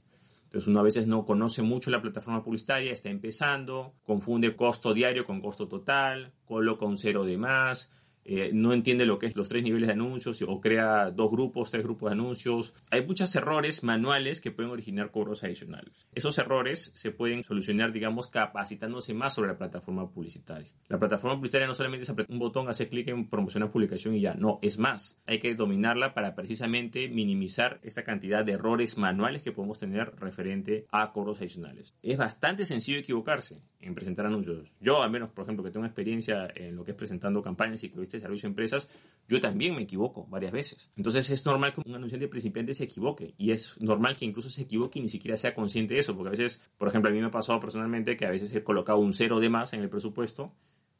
Entonces 0.50 0.68
uno 0.68 0.80
a 0.80 0.84
veces 0.84 1.06
no 1.06 1.26
conoce 1.26 1.62
mucho 1.62 1.92
la 1.92 2.02
plataforma 2.02 2.44
publicitaria, 2.44 2.92
está 2.92 3.10
empezando, 3.10 3.94
confunde 4.04 4.56
costo 4.56 4.96
diario 4.96 5.24
con 5.24 5.42
costo 5.42 5.68
total, 5.68 6.34
coloca 6.46 6.86
un 6.86 6.98
cero 6.98 7.24
de 7.24 7.38
más, 7.38 7.92
eh, 8.32 8.52
no 8.54 8.74
entiende 8.74 9.08
lo 9.08 9.18
que 9.18 9.26
es 9.26 9.36
los 9.36 9.50
tres 9.50 9.64
niveles 9.64 9.88
de 9.88 9.94
anuncios 9.94 10.44
o 10.48 10.62
crea 10.62 11.10
dos 11.10 11.32
grupos, 11.32 11.72
tres 11.72 11.84
grupos 11.84 12.12
de 12.12 12.14
anuncios. 12.14 12.76
Hay 12.92 13.04
muchos 13.04 13.36
errores 13.36 13.84
manuales 13.84 14.40
que 14.40 14.52
pueden 14.52 14.72
originar 14.72 15.10
cobros 15.10 15.44
adicionales. 15.44 16.08
Esos 16.14 16.38
errores 16.38 16.92
se 16.94 17.10
pueden 17.10 17.44
solucionar, 17.44 17.92
digamos, 17.92 18.28
capacitándose 18.28 19.16
más 19.16 19.34
sobre 19.34 19.50
la 19.50 19.58
plataforma 19.58 20.12
publicitaria. 20.12 20.70
La 20.90 21.00
plataforma 21.00 21.38
publicitaria 21.38 21.66
no 21.66 21.74
solamente 21.74 22.04
es 22.04 22.10
apretar 22.12 22.32
un 22.32 22.38
botón, 22.38 22.70
hacer 22.70 22.88
clic 22.88 23.08
en 23.08 23.28
promocionar 23.28 23.72
publicación 23.72 24.14
y 24.14 24.22
ya. 24.22 24.36
No, 24.36 24.60
es 24.62 24.78
más. 24.78 25.18
Hay 25.26 25.40
que 25.40 25.56
dominarla 25.56 26.14
para 26.14 26.36
precisamente 26.36 27.10
minimizar 27.10 27.80
esta 27.82 28.04
cantidad 28.04 28.46
de 28.46 28.52
errores 28.52 29.00
manuales 29.00 29.42
que 29.42 29.52
podemos 29.52 29.80
tener 29.80 30.14
referente 30.20 30.86
a 30.92 31.12
cobros 31.14 31.40
adicionales. 31.40 31.96
Es 32.04 32.18
bastante 32.18 32.66
sencillo 32.66 33.00
equivocarse 33.00 33.64
en 33.80 33.96
presentar 33.96 34.28
anuncios. 34.28 34.76
Yo, 34.80 35.02
al 35.02 35.10
menos, 35.10 35.32
por 35.32 35.46
ejemplo, 35.46 35.64
que 35.64 35.72
tengo 35.72 35.88
experiencia 35.88 36.48
en 36.56 36.76
lo 36.76 36.84
que 36.84 36.92
es 36.92 36.98
presentando 36.98 37.42
campañas 37.42 37.84
y 37.84 37.90
que 37.90 38.00
viste 38.00 38.19
servicio 38.20 38.48
a 38.48 38.52
empresas, 38.52 38.90
yo 39.28 39.40
también 39.40 39.76
me 39.76 39.84
equivoco 39.84 40.26
varias 40.28 40.52
veces. 40.52 40.90
Entonces 40.98 41.30
es 41.30 41.46
normal 41.46 41.74
que 41.74 41.82
un 41.86 41.96
anunciante 41.96 42.28
principiante 42.28 42.74
se 42.74 42.86
equivoque 42.86 43.34
y 43.38 43.52
es 43.52 43.80
normal 43.82 44.18
que 44.18 44.26
incluso 44.26 44.50
se 44.50 44.64
equivoque 44.64 45.00
y 45.00 45.04
ni 45.04 45.10
siquiera 45.10 45.38
sea 45.38 45.54
consciente 45.54 45.94
de 45.94 46.00
eso, 46.00 46.16
porque 46.16 46.30
a 46.30 46.32
veces, 46.32 46.62
por 46.78 46.88
ejemplo, 46.88 47.10
a 47.10 47.14
mí 47.14 47.20
me 47.20 47.28
ha 47.28 47.32
pasado 47.32 47.60
personalmente 47.60 48.18
que 48.18 48.26
a 48.26 48.32
veces 48.32 48.54
he 48.54 48.64
colocado 48.64 49.00
un 49.00 49.14
cero 49.14 49.40
de 49.40 49.50
más 49.50 49.74
en 49.74 49.82
el 49.82 49.90
presupuesto 49.90 50.54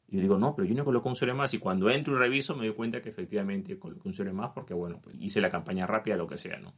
y 0.08 0.16
yo 0.16 0.22
digo, 0.22 0.38
no, 0.38 0.54
pero 0.56 0.66
yo 0.66 0.74
no 0.74 0.84
coloco 0.84 1.08
un 1.08 1.16
cero 1.16 1.32
de 1.32 1.38
más 1.38 1.54
y 1.54 1.58
cuando 1.58 1.88
entro 1.88 2.14
y 2.14 2.18
reviso 2.18 2.56
me 2.56 2.66
doy 2.66 2.74
cuenta 2.74 3.00
que 3.00 3.08
efectivamente 3.08 3.78
coloqué 3.78 4.08
un 4.08 4.14
cero 4.14 4.30
de 4.30 4.34
más 4.34 4.50
porque, 4.52 4.74
bueno, 4.74 5.00
pues 5.00 5.16
hice 5.20 5.40
la 5.40 5.50
campaña 5.50 5.86
rápida, 5.86 6.16
lo 6.16 6.26
que 6.26 6.36
sea, 6.36 6.58
¿no? 6.58 6.74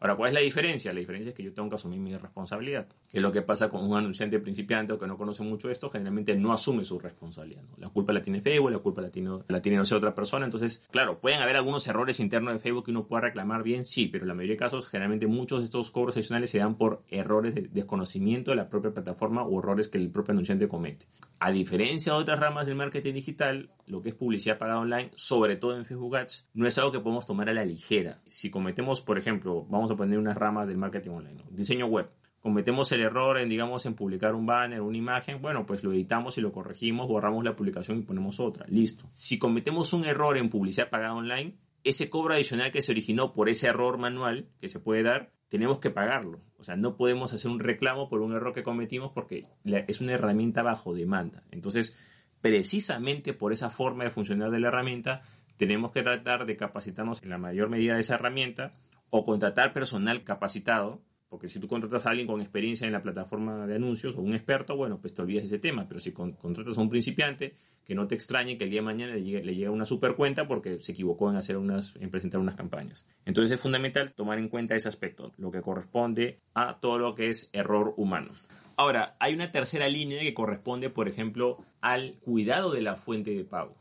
Ahora, 0.00 0.14
¿cuál 0.14 0.28
es 0.28 0.34
la 0.34 0.40
diferencia? 0.40 0.92
La 0.92 1.00
diferencia 1.00 1.30
es 1.30 1.34
que 1.34 1.42
yo 1.42 1.52
tengo 1.52 1.70
que 1.70 1.76
asumir 1.76 1.98
mi 1.98 2.14
responsabilidad. 2.16 2.86
Que 3.08 3.18
es 3.18 3.22
lo 3.22 3.32
que 3.32 3.42
pasa 3.42 3.70
con 3.70 3.84
un 3.84 3.96
anunciante 3.96 4.38
principiante 4.38 4.92
o 4.92 4.98
que 4.98 5.06
no 5.06 5.16
conoce 5.16 5.42
mucho 5.42 5.70
esto, 5.70 5.88
generalmente 5.88 6.36
no 6.36 6.52
asume 6.52 6.84
su 6.84 6.98
responsabilidad. 6.98 7.62
La 7.78 7.88
culpa 7.88 8.12
la 8.12 8.20
tiene 8.20 8.40
Facebook, 8.40 8.70
la 8.70 8.78
culpa 8.78 9.00
la 9.00 9.10
tiene, 9.10 9.76
no 9.76 9.84
sé 9.86 9.94
otra 9.94 10.14
persona. 10.14 10.44
Entonces, 10.44 10.84
claro, 10.90 11.18
pueden 11.18 11.40
haber 11.40 11.56
algunos 11.56 11.86
errores 11.88 12.20
internos 12.20 12.52
de 12.52 12.58
Facebook 12.58 12.84
que 12.84 12.90
uno 12.90 13.06
pueda 13.06 13.22
reclamar 13.22 13.62
bien, 13.62 13.84
sí, 13.84 14.08
pero 14.08 14.24
en 14.24 14.28
la 14.28 14.34
mayoría 14.34 14.54
de 14.54 14.58
casos, 14.58 14.86
generalmente 14.88 15.26
muchos 15.26 15.60
de 15.60 15.64
estos 15.64 15.90
cobros 15.90 16.14
adicionales 16.14 16.50
se 16.50 16.58
dan 16.58 16.76
por 16.76 17.02
errores 17.08 17.54
de 17.54 17.62
desconocimiento 17.62 18.50
de 18.50 18.56
la 18.56 18.68
propia 18.68 18.92
plataforma 18.92 19.44
o 19.44 19.58
errores 19.58 19.88
que 19.88 19.98
el 19.98 20.10
propio 20.10 20.32
anunciante 20.32 20.68
comete. 20.68 21.06
A 21.38 21.50
diferencia 21.50 22.12
de 22.12 22.18
otras 22.18 22.40
ramas 22.40 22.66
del 22.66 22.76
marketing 22.76 23.12
digital, 23.12 23.70
lo 23.86 24.00
que 24.00 24.08
es 24.08 24.14
publicidad 24.14 24.56
pagada 24.56 24.80
online, 24.80 25.10
sobre 25.16 25.56
todo 25.56 25.76
en 25.76 25.84
Facebook 25.84 26.16
Ads, 26.16 26.50
no 26.54 26.66
es 26.66 26.78
algo 26.78 26.92
que 26.92 27.00
podemos 27.00 27.26
tomar 27.26 27.50
a 27.50 27.52
la 27.52 27.64
ligera. 27.64 28.22
Si 28.26 28.50
cometemos, 28.50 29.02
por 29.02 29.18
ejemplo, 29.18 29.66
vamos 29.68 29.90
a 29.90 29.96
poner 29.96 30.18
unas 30.18 30.36
ramas 30.36 30.66
del 30.66 30.78
marketing 30.78 31.10
online, 31.10 31.44
diseño 31.50 31.86
web, 31.86 32.08
cometemos 32.40 32.90
el 32.92 33.02
error 33.02 33.38
en, 33.38 33.48
digamos, 33.48 33.84
en 33.86 33.94
publicar 33.94 34.34
un 34.34 34.46
banner, 34.46 34.80
una 34.80 34.96
imagen, 34.96 35.42
bueno, 35.42 35.66
pues 35.66 35.84
lo 35.84 35.92
editamos 35.92 36.38
y 36.38 36.40
lo 36.40 36.52
corregimos, 36.52 37.08
borramos 37.08 37.44
la 37.44 37.56
publicación 37.56 37.98
y 37.98 38.02
ponemos 38.02 38.40
otra, 38.40 38.64
listo. 38.68 39.06
Si 39.14 39.38
cometemos 39.38 39.92
un 39.92 40.04
error 40.04 40.38
en 40.38 40.48
publicidad 40.48 40.88
pagada 40.88 41.14
online, 41.14 41.58
ese 41.84 42.08
cobro 42.08 42.34
adicional 42.34 42.72
que 42.72 42.82
se 42.82 42.92
originó 42.92 43.32
por 43.32 43.48
ese 43.48 43.66
error 43.66 43.98
manual 43.98 44.48
que 44.60 44.68
se 44.68 44.80
puede 44.80 45.02
dar, 45.02 45.32
tenemos 45.48 45.80
que 45.80 45.90
pagarlo. 45.90 46.40
O 46.58 46.64
sea, 46.64 46.76
no 46.76 46.96
podemos 46.96 47.32
hacer 47.32 47.50
un 47.50 47.60
reclamo 47.60 48.08
por 48.08 48.20
un 48.20 48.32
error 48.32 48.52
que 48.52 48.62
cometimos 48.62 49.12
porque 49.12 49.44
es 49.64 50.00
una 50.00 50.12
herramienta 50.12 50.62
bajo 50.62 50.94
demanda. 50.94 51.44
Entonces, 51.50 51.96
precisamente 52.40 53.32
por 53.32 53.52
esa 53.52 53.70
forma 53.70 54.04
de 54.04 54.10
funcionar 54.10 54.50
de 54.50 54.60
la 54.60 54.68
herramienta, 54.68 55.22
tenemos 55.56 55.92
que 55.92 56.02
tratar 56.02 56.46
de 56.46 56.56
capacitarnos 56.56 57.22
en 57.22 57.30
la 57.30 57.38
mayor 57.38 57.68
medida 57.68 57.94
de 57.94 58.00
esa 58.00 58.14
herramienta 58.14 58.72
o 59.10 59.24
contratar 59.24 59.72
personal 59.72 60.24
capacitado 60.24 61.02
porque 61.28 61.48
si 61.48 61.58
tú 61.58 61.66
contratas 61.66 62.06
a 62.06 62.10
alguien 62.10 62.26
con 62.26 62.40
experiencia 62.40 62.86
en 62.86 62.92
la 62.92 63.02
plataforma 63.02 63.66
de 63.66 63.74
anuncios 63.74 64.16
o 64.16 64.20
un 64.20 64.34
experto, 64.34 64.76
bueno, 64.76 65.00
pues 65.00 65.12
te 65.12 65.22
olvidas 65.22 65.42
de 65.42 65.48
ese 65.48 65.58
tema. 65.58 65.86
Pero 65.88 66.00
si 66.00 66.12
contratas 66.12 66.78
a 66.78 66.80
un 66.80 66.88
principiante, 66.88 67.54
que 67.86 67.94
no 67.94 68.08
te 68.08 68.16
extrañe 68.16 68.58
que 68.58 68.64
el 68.64 68.70
día 68.70 68.80
de 68.80 68.86
mañana 68.86 69.14
le 69.14 69.22
llegue, 69.22 69.68
una 69.68 69.86
super 69.86 70.16
cuenta 70.16 70.48
porque 70.48 70.80
se 70.80 70.92
equivocó 70.92 71.30
en, 71.30 71.36
hacer 71.36 71.56
unas, 71.56 71.94
en 71.96 72.10
presentar 72.10 72.40
unas 72.40 72.56
campañas. 72.56 73.06
Entonces 73.24 73.52
es 73.52 73.60
fundamental 73.60 74.12
tomar 74.12 74.38
en 74.38 74.48
cuenta 74.48 74.74
ese 74.74 74.88
aspecto, 74.88 75.32
lo 75.38 75.52
que 75.52 75.62
corresponde 75.62 76.40
a 76.52 76.80
todo 76.80 76.98
lo 76.98 77.14
que 77.14 77.30
es 77.30 77.48
error 77.52 77.94
humano. 77.96 78.32
Ahora, 78.76 79.16
hay 79.20 79.34
una 79.34 79.52
tercera 79.52 79.88
línea 79.88 80.20
que 80.20 80.34
corresponde, 80.34 80.90
por 80.90 81.08
ejemplo, 81.08 81.64
al 81.80 82.14
cuidado 82.20 82.72
de 82.72 82.82
la 82.82 82.96
fuente 82.96 83.30
de 83.34 83.44
pago. 83.44 83.76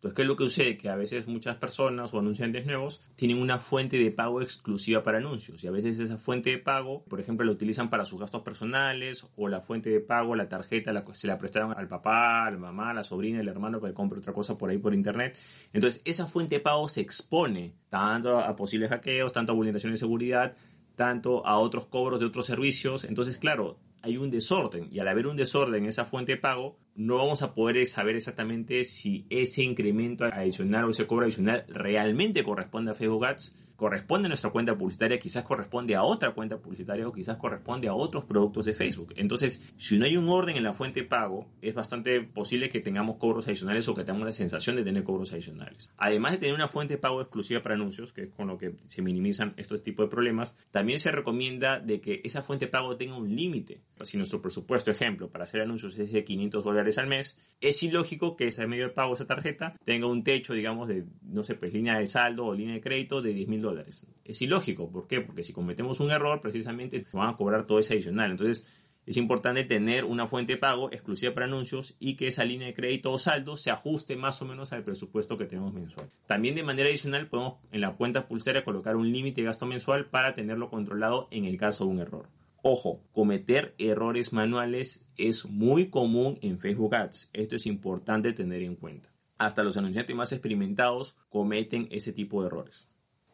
Entonces, 0.00 0.16
¿qué 0.16 0.22
es 0.22 0.28
lo 0.28 0.36
que 0.36 0.44
sucede? 0.44 0.78
Que 0.78 0.88
a 0.88 0.96
veces 0.96 1.26
muchas 1.26 1.56
personas 1.56 2.14
o 2.14 2.18
anunciantes 2.18 2.64
nuevos 2.64 3.02
tienen 3.16 3.36
una 3.36 3.58
fuente 3.58 3.98
de 3.98 4.10
pago 4.10 4.40
exclusiva 4.40 5.02
para 5.02 5.18
anuncios 5.18 5.62
y 5.62 5.66
a 5.66 5.70
veces 5.70 5.98
esa 5.98 6.16
fuente 6.16 6.48
de 6.48 6.56
pago, 6.56 7.04
por 7.04 7.20
ejemplo, 7.20 7.44
la 7.44 7.52
utilizan 7.52 7.90
para 7.90 8.06
sus 8.06 8.18
gastos 8.18 8.40
personales 8.40 9.26
o 9.36 9.48
la 9.48 9.60
fuente 9.60 9.90
de 9.90 10.00
pago, 10.00 10.36
la 10.36 10.48
tarjeta, 10.48 10.94
la, 10.94 11.04
se 11.12 11.26
la 11.26 11.36
prestaron 11.36 11.74
al 11.76 11.86
papá, 11.86 12.46
a 12.46 12.50
la 12.50 12.56
mamá, 12.56 12.94
la 12.94 13.04
sobrina, 13.04 13.40
al 13.40 13.48
hermano 13.48 13.78
para 13.78 13.90
que 13.90 13.94
compre 13.94 14.20
otra 14.20 14.32
cosa 14.32 14.56
por 14.56 14.70
ahí 14.70 14.78
por 14.78 14.94
internet. 14.94 15.38
Entonces, 15.74 16.00
esa 16.06 16.26
fuente 16.26 16.54
de 16.54 16.60
pago 16.62 16.88
se 16.88 17.02
expone 17.02 17.74
tanto 17.90 18.38
a 18.38 18.56
posibles 18.56 18.88
hackeos, 18.88 19.34
tanto 19.34 19.52
a 19.52 19.54
vulneraciones 19.54 20.00
de 20.00 20.06
seguridad, 20.06 20.56
tanto 20.96 21.46
a 21.46 21.58
otros 21.58 21.84
cobros 21.84 22.20
de 22.20 22.24
otros 22.24 22.46
servicios. 22.46 23.04
Entonces, 23.04 23.36
claro, 23.36 23.78
hay 24.02 24.16
un 24.16 24.30
desorden 24.30 24.88
y 24.90 24.98
al 24.98 25.08
haber 25.08 25.26
un 25.26 25.36
desorden 25.36 25.82
en 25.82 25.88
esa 25.88 26.04
fuente 26.04 26.32
de 26.32 26.38
pago, 26.38 26.78
no 27.00 27.16
vamos 27.16 27.42
a 27.42 27.54
poder 27.54 27.86
saber 27.86 28.16
exactamente 28.16 28.84
si 28.84 29.24
ese 29.30 29.62
incremento 29.62 30.26
adicional 30.26 30.84
o 30.84 30.90
ese 30.90 31.06
cobro 31.06 31.24
adicional 31.24 31.64
realmente 31.68 32.44
corresponde 32.44 32.90
a 32.90 32.94
Facebook 32.94 33.24
Ads 33.24 33.54
corresponde 33.80 34.26
a 34.26 34.28
nuestra 34.28 34.50
cuenta 34.50 34.76
publicitaria, 34.76 35.18
quizás 35.18 35.42
corresponde 35.42 35.94
a 35.94 36.02
otra 36.02 36.32
cuenta 36.32 36.58
publicitaria 36.58 37.08
o 37.08 37.12
quizás 37.12 37.38
corresponde 37.38 37.88
a 37.88 37.94
otros 37.94 38.26
productos 38.26 38.66
de 38.66 38.74
Facebook. 38.74 39.14
Entonces, 39.16 39.72
si 39.78 39.98
no 39.98 40.04
hay 40.04 40.18
un 40.18 40.28
orden 40.28 40.58
en 40.58 40.64
la 40.64 40.74
fuente 40.74 41.00
de 41.00 41.06
pago, 41.06 41.46
es 41.62 41.74
bastante 41.74 42.20
posible 42.20 42.68
que 42.68 42.80
tengamos 42.80 43.16
cobros 43.16 43.48
adicionales 43.48 43.88
o 43.88 43.94
que 43.94 44.04
tengamos 44.04 44.26
la 44.26 44.34
sensación 44.34 44.76
de 44.76 44.84
tener 44.84 45.02
cobros 45.02 45.32
adicionales. 45.32 45.90
Además 45.96 46.32
de 46.32 46.38
tener 46.38 46.54
una 46.54 46.68
fuente 46.68 46.94
de 46.94 46.98
pago 46.98 47.22
exclusiva 47.22 47.62
para 47.62 47.74
anuncios, 47.74 48.12
que 48.12 48.24
es 48.24 48.28
con 48.28 48.48
lo 48.48 48.58
que 48.58 48.74
se 48.84 49.00
minimizan 49.00 49.54
estos 49.56 49.82
tipos 49.82 50.04
de 50.04 50.10
problemas, 50.10 50.58
también 50.70 50.98
se 50.98 51.10
recomienda 51.10 51.80
de 51.80 52.02
que 52.02 52.20
esa 52.22 52.42
fuente 52.42 52.66
de 52.66 52.72
pago 52.72 52.98
tenga 52.98 53.16
un 53.16 53.34
límite. 53.34 53.80
Si 54.04 54.18
nuestro 54.18 54.42
presupuesto, 54.42 54.90
ejemplo, 54.90 55.30
para 55.30 55.44
hacer 55.44 55.62
anuncios 55.62 55.96
es 55.96 56.12
de 56.12 56.22
500 56.22 56.64
dólares 56.64 56.89
al 56.98 57.06
mes, 57.06 57.38
es 57.60 57.82
ilógico 57.82 58.36
que 58.36 58.48
ese 58.48 58.66
medio 58.66 58.88
de 58.88 58.94
pago, 58.94 59.14
esa 59.14 59.26
tarjeta, 59.26 59.76
tenga 59.84 60.06
un 60.06 60.24
techo, 60.24 60.54
digamos, 60.54 60.88
de, 60.88 61.04
no 61.22 61.42
sé, 61.42 61.54
pues 61.54 61.72
línea 61.72 61.98
de 61.98 62.06
saldo 62.06 62.46
o 62.46 62.54
línea 62.54 62.74
de 62.74 62.80
crédito 62.80 63.20
de 63.22 63.34
10 63.34 63.48
mil 63.48 63.62
dólares 63.62 64.06
es 64.30 64.42
ilógico, 64.42 64.90
¿por 64.90 65.06
qué? 65.06 65.20
Porque 65.20 65.44
si 65.44 65.52
cometemos 65.52 66.00
un 66.00 66.10
error, 66.10 66.40
precisamente 66.40 67.04
van 67.12 67.30
a 67.30 67.36
cobrar 67.36 67.66
todo 67.66 67.80
ese 67.80 67.94
adicional. 67.94 68.30
Entonces, 68.30 68.66
es 69.06 69.16
importante 69.16 69.64
tener 69.64 70.04
una 70.04 70.26
fuente 70.26 70.52
de 70.52 70.58
pago 70.58 70.88
exclusiva 70.92 71.34
para 71.34 71.46
anuncios 71.46 71.96
y 71.98 72.14
que 72.14 72.28
esa 72.28 72.44
línea 72.44 72.68
de 72.68 72.74
crédito 72.74 73.12
o 73.12 73.18
saldo 73.18 73.56
se 73.56 73.70
ajuste 73.70 74.14
más 74.14 74.40
o 74.40 74.44
menos 74.44 74.72
al 74.72 74.84
presupuesto 74.84 75.36
que 75.36 75.46
tenemos 75.46 75.72
mensual. 75.72 76.08
También 76.26 76.54
de 76.54 76.62
manera 76.62 76.88
adicional 76.88 77.26
podemos 77.26 77.54
en 77.72 77.80
la 77.80 77.96
cuenta 77.96 78.28
publicitaria 78.28 78.62
colocar 78.62 78.94
un 78.96 79.10
límite 79.10 79.40
de 79.40 79.46
gasto 79.46 79.66
mensual 79.66 80.06
para 80.06 80.34
tenerlo 80.34 80.70
controlado 80.70 81.26
en 81.30 81.44
el 81.44 81.56
caso 81.56 81.84
de 81.84 81.90
un 81.90 81.98
error. 81.98 82.28
Ojo, 82.62 83.02
cometer 83.12 83.74
errores 83.78 84.32
manuales 84.32 85.06
es 85.28 85.44
muy 85.46 85.90
común 85.90 86.38
en 86.42 86.58
Facebook 86.58 86.94
Ads. 86.94 87.30
Esto 87.32 87.56
es 87.56 87.66
importante 87.66 88.32
tener 88.32 88.62
en 88.62 88.76
cuenta. 88.76 89.10
Hasta 89.38 89.62
los 89.62 89.76
anunciantes 89.76 90.14
más 90.14 90.32
experimentados 90.32 91.16
cometen 91.28 91.88
ese 91.90 92.12
tipo 92.12 92.40
de 92.42 92.48
errores. 92.48 92.86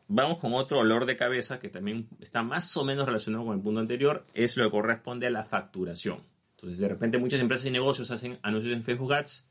Vamos 0.09 0.39
con 0.39 0.55
otro 0.55 0.79
olor 0.79 1.05
de 1.05 1.17
cabeza 1.17 1.59
que 1.59 1.69
también 1.69 2.09
está 2.21 2.43
más 2.43 2.77
o 2.77 2.85
menos 2.85 3.07
relacionado 3.07 3.45
con 3.45 3.57
el 3.57 3.63
punto 3.63 3.81
anterior, 3.81 4.25
es 4.35 4.57
lo 4.57 4.65
que 4.65 4.71
corresponde 4.71 5.27
a 5.27 5.31
la 5.31 5.45
facturación. 5.45 6.21
Entonces, 6.55 6.79
de 6.79 6.89
repente 6.89 7.19
muchas 7.19 7.41
empresas 7.41 7.67
y 7.67 7.71
negocios 7.71 8.11
hacen 8.13 8.39
anuncios 8.43 8.73
en 8.73 8.85
Facebook 8.85 9.13
Ads 9.15 9.47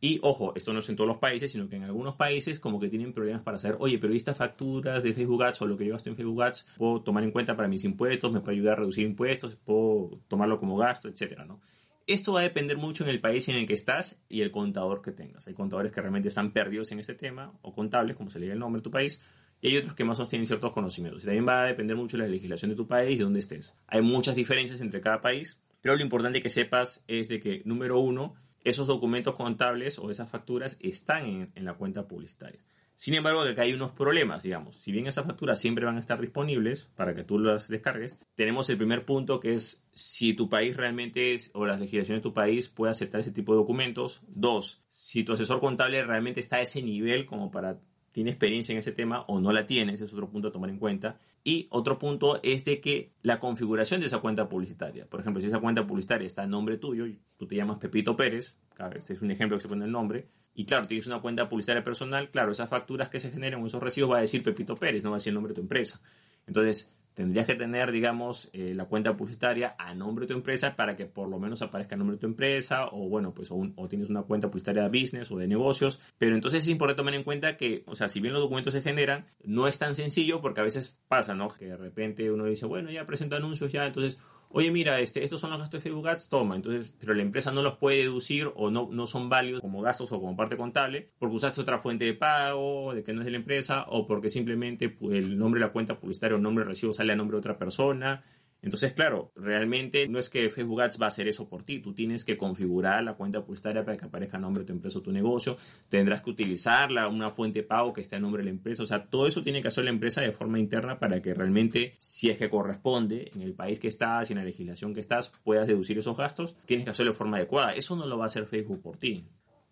y, 0.00 0.18
ojo, 0.22 0.54
esto 0.56 0.72
no 0.72 0.80
es 0.80 0.88
en 0.88 0.96
todos 0.96 1.08
los 1.08 1.18
países, 1.18 1.52
sino 1.52 1.68
que 1.68 1.76
en 1.76 1.84
algunos 1.84 2.14
países 2.16 2.58
como 2.58 2.80
que 2.80 2.88
tienen 2.88 3.12
problemas 3.12 3.42
para 3.42 3.58
saber, 3.58 3.76
oye, 3.80 3.98
pero 3.98 4.14
estas 4.14 4.36
facturas 4.36 5.02
de 5.02 5.12
Facebook 5.12 5.42
Ads 5.42 5.62
o 5.62 5.66
lo 5.66 5.76
que 5.76 5.84
yo 5.84 5.92
gasto 5.92 6.08
en 6.08 6.16
Facebook 6.16 6.42
Ads, 6.42 6.66
puedo 6.78 7.02
tomar 7.02 7.22
en 7.22 7.30
cuenta 7.30 7.54
para 7.54 7.68
mis 7.68 7.84
impuestos, 7.84 8.32
me 8.32 8.40
puede 8.40 8.56
ayudar 8.56 8.74
a 8.74 8.76
reducir 8.76 9.04
impuestos, 9.04 9.56
puedo 9.56 10.20
tomarlo 10.28 10.58
como 10.58 10.76
gasto, 10.78 11.08
etcétera, 11.08 11.44
¿no? 11.44 11.60
Esto 12.06 12.32
va 12.32 12.40
a 12.40 12.42
depender 12.42 12.78
mucho 12.78 13.04
en 13.04 13.10
el 13.10 13.20
país 13.20 13.48
en 13.50 13.56
el 13.56 13.66
que 13.66 13.74
estás 13.74 14.18
y 14.28 14.40
el 14.40 14.50
contador 14.50 15.02
que 15.02 15.12
tengas. 15.12 15.46
Hay 15.46 15.54
contadores 15.54 15.92
que 15.92 16.00
realmente 16.00 16.28
están 16.28 16.52
perdidos 16.52 16.90
en 16.92 16.98
este 16.98 17.14
tema, 17.14 17.52
o 17.62 17.72
contables, 17.72 18.16
como 18.16 18.30
se 18.30 18.38
le 18.38 18.46
diga 18.46 18.54
el 18.54 18.58
nombre 18.58 18.80
de 18.80 18.84
tu 18.84 18.90
país, 18.90 19.20
y 19.60 19.68
hay 19.68 19.76
otros 19.76 19.94
que 19.94 20.02
más 20.04 20.18
o 20.18 20.22
menos 20.22 20.30
tienen 20.30 20.46
ciertos 20.46 20.72
conocimientos. 20.72 21.22
Y 21.22 21.26
también 21.26 21.46
va 21.46 21.62
a 21.62 21.66
depender 21.66 21.96
mucho 21.96 22.16
de 22.16 22.24
la 22.24 22.28
legislación 22.28 22.70
de 22.70 22.76
tu 22.76 22.88
país 22.88 23.14
y 23.14 23.18
de 23.18 23.24
dónde 23.24 23.38
estés. 23.38 23.76
Hay 23.86 24.00
muchas 24.00 24.34
diferencias 24.34 24.80
entre 24.80 25.00
cada 25.00 25.20
país, 25.20 25.60
pero 25.82 25.94
lo 25.94 26.02
importante 26.02 26.42
que 26.42 26.50
sepas 26.50 27.04
es 27.06 27.28
de 27.28 27.38
que, 27.38 27.62
número 27.64 28.00
uno, 28.00 28.34
esos 28.64 28.86
documentos 28.86 29.34
contables 29.34 29.98
o 29.98 30.10
esas 30.10 30.30
facturas 30.30 30.76
están 30.80 31.50
en, 31.54 31.64
la 31.64 31.74
cuenta 31.74 32.06
publicitaria. 32.06 32.60
Sin 32.94 33.14
embargo, 33.14 33.40
acá 33.40 33.62
hay 33.62 33.72
unos 33.72 33.92
problemas, 33.92 34.42
digamos. 34.42 34.76
Si 34.76 34.92
bien 34.92 35.06
esas 35.06 35.24
facturas 35.24 35.58
siempre 35.58 35.86
van 35.86 35.96
a 35.96 36.00
estar 36.00 36.20
disponibles 36.20 36.84
para 36.96 37.14
que 37.14 37.24
tú 37.24 37.38
las 37.38 37.68
descargues, 37.68 38.18
tenemos 38.34 38.68
el 38.68 38.76
primer 38.76 39.06
punto 39.06 39.40
que 39.40 39.54
es 39.54 39.82
si 39.92 40.34
tu 40.34 40.50
país 40.50 40.76
realmente 40.76 41.34
es, 41.34 41.50
o 41.54 41.64
la 41.64 41.78
legislación 41.78 42.18
de 42.18 42.22
tu 42.22 42.34
país 42.34 42.68
puede 42.68 42.90
aceptar 42.90 43.20
ese 43.20 43.30
tipo 43.30 43.52
de 43.52 43.58
documentos. 43.58 44.20
Dos, 44.28 44.84
si 44.88 45.24
tu 45.24 45.32
asesor 45.32 45.60
contable 45.60 46.04
realmente 46.04 46.40
está 46.40 46.56
a 46.56 46.62
ese 46.62 46.82
nivel 46.82 47.24
como 47.24 47.50
para 47.50 47.80
tiene 48.12 48.30
experiencia 48.30 48.72
en 48.72 48.78
ese 48.78 48.92
tema 48.92 49.24
o 49.28 49.40
no 49.40 49.52
la 49.52 49.66
tiene, 49.66 49.94
ese 49.94 50.04
es 50.04 50.12
otro 50.12 50.28
punto 50.28 50.48
a 50.48 50.52
tomar 50.52 50.70
en 50.70 50.78
cuenta. 50.78 51.18
Y 51.42 51.68
otro 51.70 51.98
punto 51.98 52.38
es 52.42 52.64
de 52.64 52.80
que 52.80 53.12
la 53.22 53.38
configuración 53.38 54.00
de 54.00 54.08
esa 54.08 54.18
cuenta 54.18 54.48
publicitaria, 54.48 55.06
por 55.06 55.20
ejemplo, 55.20 55.40
si 55.40 55.46
esa 55.46 55.58
cuenta 55.58 55.86
publicitaria 55.86 56.26
está 56.26 56.42
a 56.42 56.46
nombre 56.46 56.76
tuyo, 56.76 57.06
tú 57.38 57.46
te 57.46 57.56
llamas 57.56 57.78
Pepito 57.78 58.16
Pérez, 58.16 58.56
este 58.94 59.14
es 59.14 59.22
un 59.22 59.30
ejemplo 59.30 59.56
que 59.56 59.62
se 59.62 59.68
pone 59.68 59.84
el 59.84 59.92
nombre, 59.92 60.28
y 60.54 60.64
claro, 60.64 60.86
tienes 60.86 61.06
una 61.06 61.20
cuenta 61.20 61.48
publicitaria 61.48 61.82
personal, 61.82 62.30
claro, 62.30 62.52
esas 62.52 62.68
facturas 62.68 63.08
que 63.08 63.20
se 63.20 63.30
generan 63.30 63.62
o 63.62 63.66
esos 63.66 63.82
recibos 63.82 64.12
va 64.12 64.18
a 64.18 64.20
decir 64.20 64.42
Pepito 64.42 64.74
Pérez, 64.74 65.02
no 65.02 65.10
va 65.10 65.16
a 65.16 65.18
decir 65.18 65.30
el 65.30 65.34
nombre 65.34 65.52
de 65.52 65.54
tu 65.54 65.62
empresa. 65.62 66.00
Entonces, 66.46 66.92
tendrías 67.14 67.46
que 67.46 67.54
tener, 67.54 67.92
digamos, 67.92 68.48
eh, 68.52 68.74
la 68.74 68.86
cuenta 68.86 69.16
publicitaria 69.16 69.74
a 69.78 69.94
nombre 69.94 70.24
de 70.24 70.32
tu 70.32 70.38
empresa 70.38 70.76
para 70.76 70.96
que 70.96 71.06
por 71.06 71.28
lo 71.28 71.38
menos 71.38 71.62
aparezca 71.62 71.94
el 71.94 72.00
nombre 72.00 72.16
de 72.16 72.20
tu 72.20 72.26
empresa 72.26 72.86
o, 72.86 73.08
bueno, 73.08 73.34
pues 73.34 73.50
o, 73.50 73.88
tienes 73.88 74.10
una 74.10 74.22
cuenta 74.22 74.48
publicitaria 74.48 74.88
de 74.88 75.00
business 75.00 75.30
o 75.30 75.38
de 75.38 75.46
negocios. 75.46 76.00
Pero 76.18 76.34
entonces 76.34 76.64
es 76.64 76.68
importante 76.68 77.00
tomar 77.00 77.14
en 77.14 77.24
cuenta 77.24 77.56
que, 77.56 77.82
o 77.86 77.94
sea, 77.94 78.08
si 78.08 78.20
bien 78.20 78.32
los 78.32 78.42
documentos 78.42 78.72
se 78.72 78.82
generan, 78.82 79.26
no 79.44 79.68
es 79.68 79.78
tan 79.78 79.94
sencillo 79.94 80.40
porque 80.40 80.60
a 80.60 80.64
veces 80.64 80.98
pasa, 81.08 81.34
¿no? 81.34 81.48
Que 81.48 81.66
de 81.66 81.76
repente 81.76 82.30
uno 82.30 82.44
dice, 82.44 82.66
bueno, 82.66 82.90
ya 82.90 83.06
presento 83.06 83.36
anuncios 83.36 83.72
ya, 83.72 83.86
entonces 83.86 84.18
oye, 84.52 84.70
mira, 84.70 85.00
este, 85.00 85.24
estos 85.24 85.40
son 85.40 85.50
los 85.50 85.58
gastos 85.58 85.82
de 85.82 85.88
Facebook 85.88 86.08
Ads, 86.08 86.28
toma. 86.28 86.56
Entonces, 86.56 86.92
pero 86.98 87.14
la 87.14 87.22
empresa 87.22 87.52
no 87.52 87.62
los 87.62 87.78
puede 87.78 87.98
deducir 87.98 88.50
o 88.54 88.70
no, 88.70 88.88
no 88.90 89.06
son 89.06 89.28
válidos 89.28 89.60
como 89.60 89.80
gastos 89.80 90.12
o 90.12 90.20
como 90.20 90.36
parte 90.36 90.56
contable 90.56 91.10
porque 91.18 91.36
usaste 91.36 91.60
otra 91.60 91.78
fuente 91.78 92.04
de 92.04 92.14
pago, 92.14 92.94
de 92.94 93.02
que 93.02 93.12
no 93.12 93.20
es 93.20 93.24
de 93.24 93.30
la 93.30 93.38
empresa, 93.38 93.86
o 93.88 94.06
porque 94.06 94.30
simplemente 94.30 94.88
pues, 94.88 95.16
el 95.16 95.38
nombre 95.38 95.60
de 95.60 95.66
la 95.66 95.72
cuenta 95.72 95.98
publicitaria 95.98 96.36
o 96.36 96.40
nombre 96.40 96.64
de 96.64 96.68
recibo 96.68 96.92
sale 96.92 97.12
a 97.12 97.16
nombre 97.16 97.36
de 97.36 97.38
otra 97.38 97.58
persona. 97.58 98.22
Entonces, 98.62 98.92
claro, 98.92 99.32
realmente 99.34 100.08
no 100.08 100.18
es 100.18 100.28
que 100.28 100.50
Facebook 100.50 100.82
Ads 100.82 101.00
va 101.00 101.06
a 101.06 101.08
hacer 101.08 101.28
eso 101.28 101.48
por 101.48 101.62
ti. 101.62 101.78
Tú 101.78 101.94
tienes 101.94 102.24
que 102.24 102.36
configurar 102.36 103.02
la 103.02 103.14
cuenta 103.14 103.44
publicitaria 103.44 103.84
para 103.84 103.96
que 103.96 104.04
aparezca 104.04 104.36
a 104.36 104.40
nombre 104.40 104.62
de 104.62 104.66
tu 104.66 104.72
empresa 104.72 104.98
o 104.98 105.02
tu 105.02 105.12
negocio. 105.12 105.56
Tendrás 105.88 106.20
que 106.20 106.30
utilizarla, 106.30 107.08
una 107.08 107.30
fuente 107.30 107.60
de 107.60 107.66
pago 107.66 107.92
que 107.92 108.00
esté 108.00 108.16
a 108.16 108.20
nombre 108.20 108.40
de 108.40 108.44
la 108.44 108.50
empresa. 108.50 108.82
O 108.82 108.86
sea, 108.86 109.04
todo 109.04 109.26
eso 109.26 109.42
tiene 109.42 109.62
que 109.62 109.68
hacer 109.68 109.84
la 109.84 109.90
empresa 109.90 110.20
de 110.20 110.32
forma 110.32 110.58
interna 110.58 110.98
para 110.98 111.22
que 111.22 111.32
realmente, 111.32 111.94
si 111.98 112.30
es 112.30 112.38
que 112.38 112.50
corresponde, 112.50 113.30
en 113.34 113.42
el 113.42 113.54
país 113.54 113.80
que 113.80 113.88
estás 113.88 114.30
y 114.30 114.34
en 114.34 114.38
la 114.38 114.44
legislación 114.44 114.94
que 114.94 115.00
estás, 115.00 115.32
puedas 115.42 115.66
deducir 115.66 115.98
esos 115.98 116.16
gastos. 116.16 116.56
Tienes 116.66 116.84
que 116.84 116.90
hacerlo 116.90 117.12
de 117.12 117.18
forma 117.18 117.38
adecuada. 117.38 117.72
Eso 117.72 117.96
no 117.96 118.06
lo 118.06 118.18
va 118.18 118.24
a 118.24 118.26
hacer 118.26 118.46
Facebook 118.46 118.82
por 118.82 118.96
ti. 118.96 119.24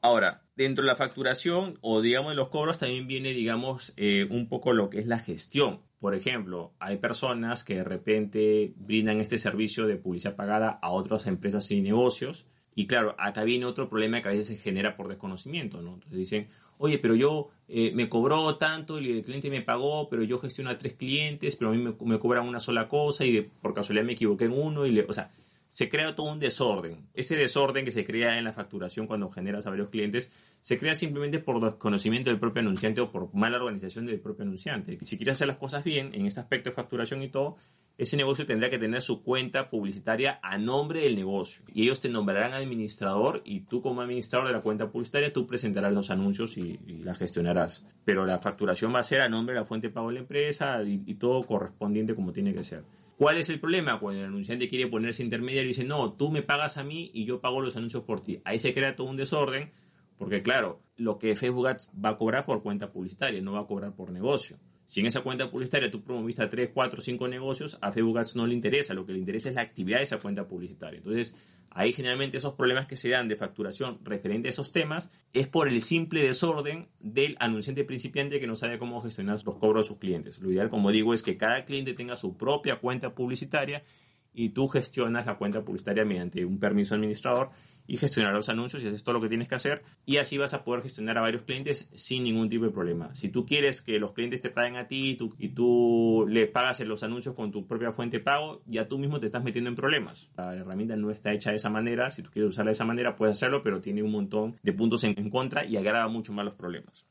Ahora, 0.09 0.41
dentro 0.57 0.85
de 0.85 0.87
la 0.87 0.97
facturación 0.97 1.77
o 1.83 2.00
digamos 2.00 2.31
de 2.33 2.37
los 2.37 2.49
cobros 2.49 2.79
también 2.79 3.07
viene, 3.07 3.35
digamos, 3.35 3.93
eh, 3.99 4.27
un 4.31 4.49
poco 4.49 4.73
lo 4.73 4.88
que 4.88 5.00
es 5.00 5.07
la 5.07 5.19
gestión. 5.19 5.83
Por 6.00 6.15
ejemplo, 6.15 6.73
hay 6.79 6.97
personas 6.97 7.62
que 7.62 7.75
de 7.75 7.85
repente 7.85 8.73
brindan 8.77 9.21
este 9.21 9.38
servicio 9.38 9.87
de 9.87 9.97
publicidad 9.97 10.35
pagada 10.35 10.79
a 10.81 10.93
otras 10.93 11.27
empresas 11.27 11.71
y 11.73 11.83
negocios. 11.83 12.47
Y 12.75 12.87
claro, 12.87 13.17
acá 13.19 13.45
viene 13.45 13.67
otro 13.67 13.91
problema 13.91 14.23
que 14.23 14.29
a 14.29 14.31
veces 14.31 14.47
se 14.47 14.57
genera 14.57 14.97
por 14.97 15.09
desconocimiento, 15.09 15.83
¿no? 15.83 15.93
Entonces 15.93 16.19
dicen, 16.19 16.49
oye, 16.79 16.99
pero 16.99 17.15
yo 17.15 17.50
eh, 17.69 17.93
me 17.95 18.09
cobró 18.09 18.57
tanto 18.57 18.99
y 19.00 19.11
el 19.11 19.23
cliente 19.23 19.50
me 19.50 19.61
pagó, 19.61 20.09
pero 20.09 20.23
yo 20.23 20.38
gestiono 20.38 20.71
a 20.71 20.79
tres 20.79 20.95
clientes, 20.95 21.55
pero 21.57 21.71
a 21.71 21.75
mí 21.75 21.83
me, 21.83 21.95
me 22.00 22.19
cobran 22.19 22.49
una 22.49 22.61
sola 22.61 22.88
cosa 22.88 23.27
y 23.27 23.33
de, 23.33 23.43
por 23.43 23.75
casualidad 23.75 24.07
me 24.07 24.12
equivoqué 24.12 24.47
en 24.47 24.53
uno 24.53 24.87
y 24.87 24.91
le, 24.91 25.03
o 25.03 25.12
sea, 25.12 25.31
se 25.69 25.89
crea 25.89 26.17
todo 26.17 26.33
un 26.33 26.41
desorden. 26.41 27.09
Ese 27.15 27.37
desorden 27.37 27.85
que 27.85 27.93
se 27.93 28.05
crea 28.05 28.39
en 28.39 28.45
la 28.45 28.53
facturación 28.53 29.07
cuando 29.07 29.31
generas 29.31 29.67
a 29.67 29.71
varios 29.71 29.91
clientes 29.91 30.31
se 30.63 30.77
crea 30.77 30.95
simplemente 30.95 31.39
por 31.39 31.63
desconocimiento 31.63 32.31
del 32.31 32.41
propio 32.41 32.61
anunciante 32.61 33.01
o 33.01 33.13
por 33.13 33.33
mala 33.35 33.59
organización 33.59 34.07
del 34.07 34.21
propio 34.21 34.45
anunciante. 34.45 34.99
Si 35.03 35.17
quieres 35.17 35.37
hacer 35.37 35.47
las 35.47 35.59
cosas 35.59 35.85
bien 35.85 36.11
en 36.15 36.27
este 36.27 36.41
aspecto 36.41 36.71
de 36.71 36.75
facturación 36.75 37.23
y 37.23 37.29
todo, 37.29 37.57
ese 37.99 38.17
negocio 38.17 38.47
tendrá 38.47 38.71
que 38.71 38.79
tener 38.79 39.03
su 39.03 39.23
cuenta 39.23 39.71
publicitaria 39.71 40.39
a 40.43 40.57
nombre 40.57 41.01
del 41.01 41.17
negocio. 41.17 41.65
Y 41.73 41.83
ellos 41.83 42.01
te 42.01 42.09
nombrarán 42.09 42.55
administrador 42.55 43.43
y 43.45 43.61
tú 43.61 43.83
como 43.83 44.03
administrador 44.03 44.47
de 44.47 44.55
la 44.55 44.61
cuenta 44.61 44.91
publicitaria, 44.91 45.33
tú 45.33 45.47
presentarás 45.47 45.93
los 45.93 46.11
anuncios 46.11 46.57
y, 46.57 46.79
la 47.03 47.15
gestionarás. 47.15 47.85
Pero 48.05 48.25
la 48.25 48.39
facturación 48.39 48.95
va 48.95 49.01
a 49.01 49.05
ser 49.05 49.21
a 49.21 49.29
nombre 49.29 49.55
de 49.55 49.61
la 49.61 49.67
fuente 49.67 49.89
de 49.89 49.95
pago 49.95 50.09
de 50.09 50.15
la 50.15 50.21
empresa 50.21 50.83
y, 50.83 51.03
y 51.07 51.15
todo 51.15 51.45
correspondiente 51.45 52.15
como 52.15 52.33
tiene 52.33 52.55
que 52.55 52.65
ser. 52.65 52.85
¿Cuál 53.19 53.37
es 53.37 53.51
el 53.51 53.59
problema? 53.59 53.99
Cuando 53.99 54.21
el 54.21 54.29
anunciante 54.29 54.69
quiere 54.69 54.87
ponerse 54.87 55.25
intermediario 55.25 55.65
y 55.65 55.75
dice, 55.75 55.83
no, 55.83 56.13
tú 56.13 56.31
me 56.31 56.43
pagas 56.43 56.79
a 56.79 56.85
mí 56.85 57.11
y 57.13 57.25
yo 57.25 57.41
pago 57.41 57.61
los 57.61 57.77
anuncios 57.77 58.05
por 58.05 58.21
ti. 58.21 58.41
Ahí 58.45 58.61
se 58.61 58.73
crea 58.73 58.95
todo 58.95 59.09
un 59.09 59.17
desorden, 59.17 59.73
porque 60.19 60.41
claro, 60.41 60.81
lo 60.97 61.19
que 61.19 61.35
Facebook 61.35 61.67
va 61.67 62.11
a 62.11 62.17
cobrar 62.17 62.47
por 62.47 62.63
cuenta 62.63 62.93
publicitaria, 62.93 63.43
no 63.43 63.55
va 63.55 63.63
a 63.63 63.67
cobrar 63.67 63.97
por 63.97 64.13
negocio. 64.13 64.57
Si 64.88 65.00
en 65.00 65.07
esa 65.07 65.21
cuenta 65.21 65.50
publicitaria 65.50 65.90
tú 65.90 66.02
promoviste 66.02 66.42
a 66.42 66.49
3, 66.49 66.71
4, 66.73 67.02
5 67.02 67.28
negocios, 67.28 67.76
a 67.83 67.92
Facebook 67.92 68.21
Ads 68.21 68.37
no 68.37 68.47
le 68.47 68.54
interesa, 68.54 68.95
lo 68.95 69.04
que 69.04 69.12
le 69.12 69.18
interesa 69.18 69.50
es 69.50 69.54
la 69.54 69.61
actividad 69.61 69.99
de 69.99 70.04
esa 70.04 70.16
cuenta 70.16 70.49
publicitaria. 70.49 70.97
Entonces, 70.97 71.35
ahí 71.68 71.92
generalmente 71.92 72.38
esos 72.38 72.54
problemas 72.54 72.87
que 72.87 72.97
se 72.97 73.11
dan 73.11 73.28
de 73.28 73.37
facturación 73.37 73.99
referente 74.02 74.49
a 74.49 74.50
esos 74.50 74.73
temas 74.73 75.11
es 75.35 75.47
por 75.47 75.68
el 75.68 75.83
simple 75.83 76.23
desorden 76.23 76.88
del 77.00 77.37
anunciante 77.38 77.85
principiante 77.85 78.40
que 78.40 78.47
no 78.47 78.57
sabe 78.57 78.78
cómo 78.78 79.02
gestionar 79.02 79.35
los 79.35 79.57
cobros 79.59 79.85
de 79.85 79.88
sus 79.88 79.99
clientes. 79.99 80.38
Lo 80.38 80.50
ideal, 80.50 80.71
como 80.71 80.90
digo, 80.90 81.12
es 81.12 81.23
que 81.23 81.37
cada 81.37 81.66
cliente 81.66 81.92
tenga 81.92 82.16
su 82.16 82.38
propia 82.38 82.76
cuenta 82.76 83.14
publicitaria 83.14 83.85
y 84.33 84.49
tú 84.49 84.68
gestionas 84.68 85.26
la 85.26 85.37
cuenta 85.37 85.66
publicitaria 85.66 86.07
mediante 86.07 86.47
un 86.47 86.59
permiso 86.59 86.95
administrador 86.95 87.50
y 87.88 87.97
gestionar 87.97 88.35
los 88.35 88.49
anuncios 88.50 88.85
y 88.85 88.87
haces 88.87 89.02
todo 89.02 89.14
lo 89.14 89.21
que 89.21 89.30
tienes 89.30 89.49
que 89.49 89.54
hacer 89.54 89.83
y 90.04 90.18
así 90.18 90.37
vas 90.38 90.54
a 90.54 90.62
poder 90.62 90.83
gestionar 90.83 91.16
a 91.18 91.23
varios 91.23 91.42
clientes 91.42 91.88
sin 91.97 92.23
ningún 92.23 92.49
tipo 92.49 92.66
de 92.66 92.71
problema. 92.71 93.14
Si 93.14 93.30
tú 93.30 93.47
quieres 93.47 93.83
que 93.83 93.99
los 93.99 94.12
clientes 94.12 94.42
te 94.42 94.50
paguen 94.50 94.76
a 94.76 94.87
ti 94.87 95.18
y 95.38 95.49
tú, 95.49 96.26
le 96.28 96.47
pagas 96.47 96.78
los 96.80 97.02
anuncios 97.02 97.35
con 97.35 97.50
tu 97.50 97.66
propia 97.66 97.90
fuente 97.90 98.18
de 98.18 98.25
pago, 98.25 98.62
ya 98.66 98.87
tú 98.87 98.99
mismo 98.99 99.18
te 99.18 99.26
estás 99.26 99.42
metiendo 99.42 99.71
en 99.71 99.75
problemas. 99.75 100.30
La 100.37 100.54
herramienta 100.54 100.95
no 100.97 101.11
está 101.11 101.33
hecha 101.33 101.50
de 101.50 101.57
esa 101.57 101.71
manera, 101.71 102.11
si 102.11 102.23
tú 102.23 102.30
quieres 102.30 102.52
usarla 102.52 102.68
de 102.68 102.75
esa 102.75 102.85
manera 102.85 103.16
puedes 103.16 103.38
hacerlo, 103.38 103.62
pero 103.62 103.80
tiene 103.80 104.02
un 104.02 104.12
montón 104.12 104.57
de 104.62 104.73
puntos 104.75 105.02
en, 105.04 105.14
en 105.18 105.30
contra 105.30 105.64
y 105.64 105.76
agrava 105.78 106.09
mucho 106.09 106.35
más 106.35 106.45
los 106.45 106.54
problemas. 106.54 107.07